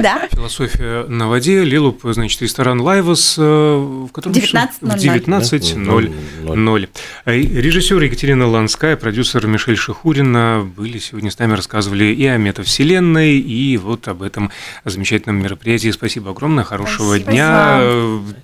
Да. 0.02 0.28
Философия 0.30 1.06
на 1.06 1.28
воде, 1.28 1.64
Лилуп, 1.64 2.02
значит, 2.04 2.42
ресторан 2.42 2.80
Лайвас, 2.80 3.36
э, 3.38 3.42
в 3.42 4.08
котором 4.08 4.34
19.00. 4.34 6.88
Режиссер 7.24 8.02
Екатерина 8.02 8.48
Ланская, 8.48 8.96
продюсер 8.96 9.46
Мишель 9.46 9.76
Шихурина 9.76 10.68
были 10.76 10.98
сегодня 10.98 11.30
с 11.30 11.38
нами, 11.38 11.54
рассказывали 11.54 12.04
и 12.04 12.26
о 12.26 12.36
метавселенной, 12.36 13.38
и 13.38 13.76
вот 13.78 14.08
об 14.08 14.22
этом 14.22 14.50
замечательном 14.84 15.40
мероприятии. 15.42 15.92
Спасибо 15.92 16.32
огромное, 16.32 16.64
хорошего 16.64 17.18
дня, 17.18 17.80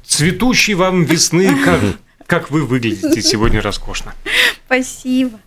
цветущей 0.06 0.72
вам 0.74 1.04
весны, 1.04 1.54
как, 1.64 1.80
как 2.30 2.52
вы 2.52 2.64
выглядите 2.64 3.20
сегодня 3.22 3.60
роскошно. 3.60 4.14
Спасибо. 4.66 5.40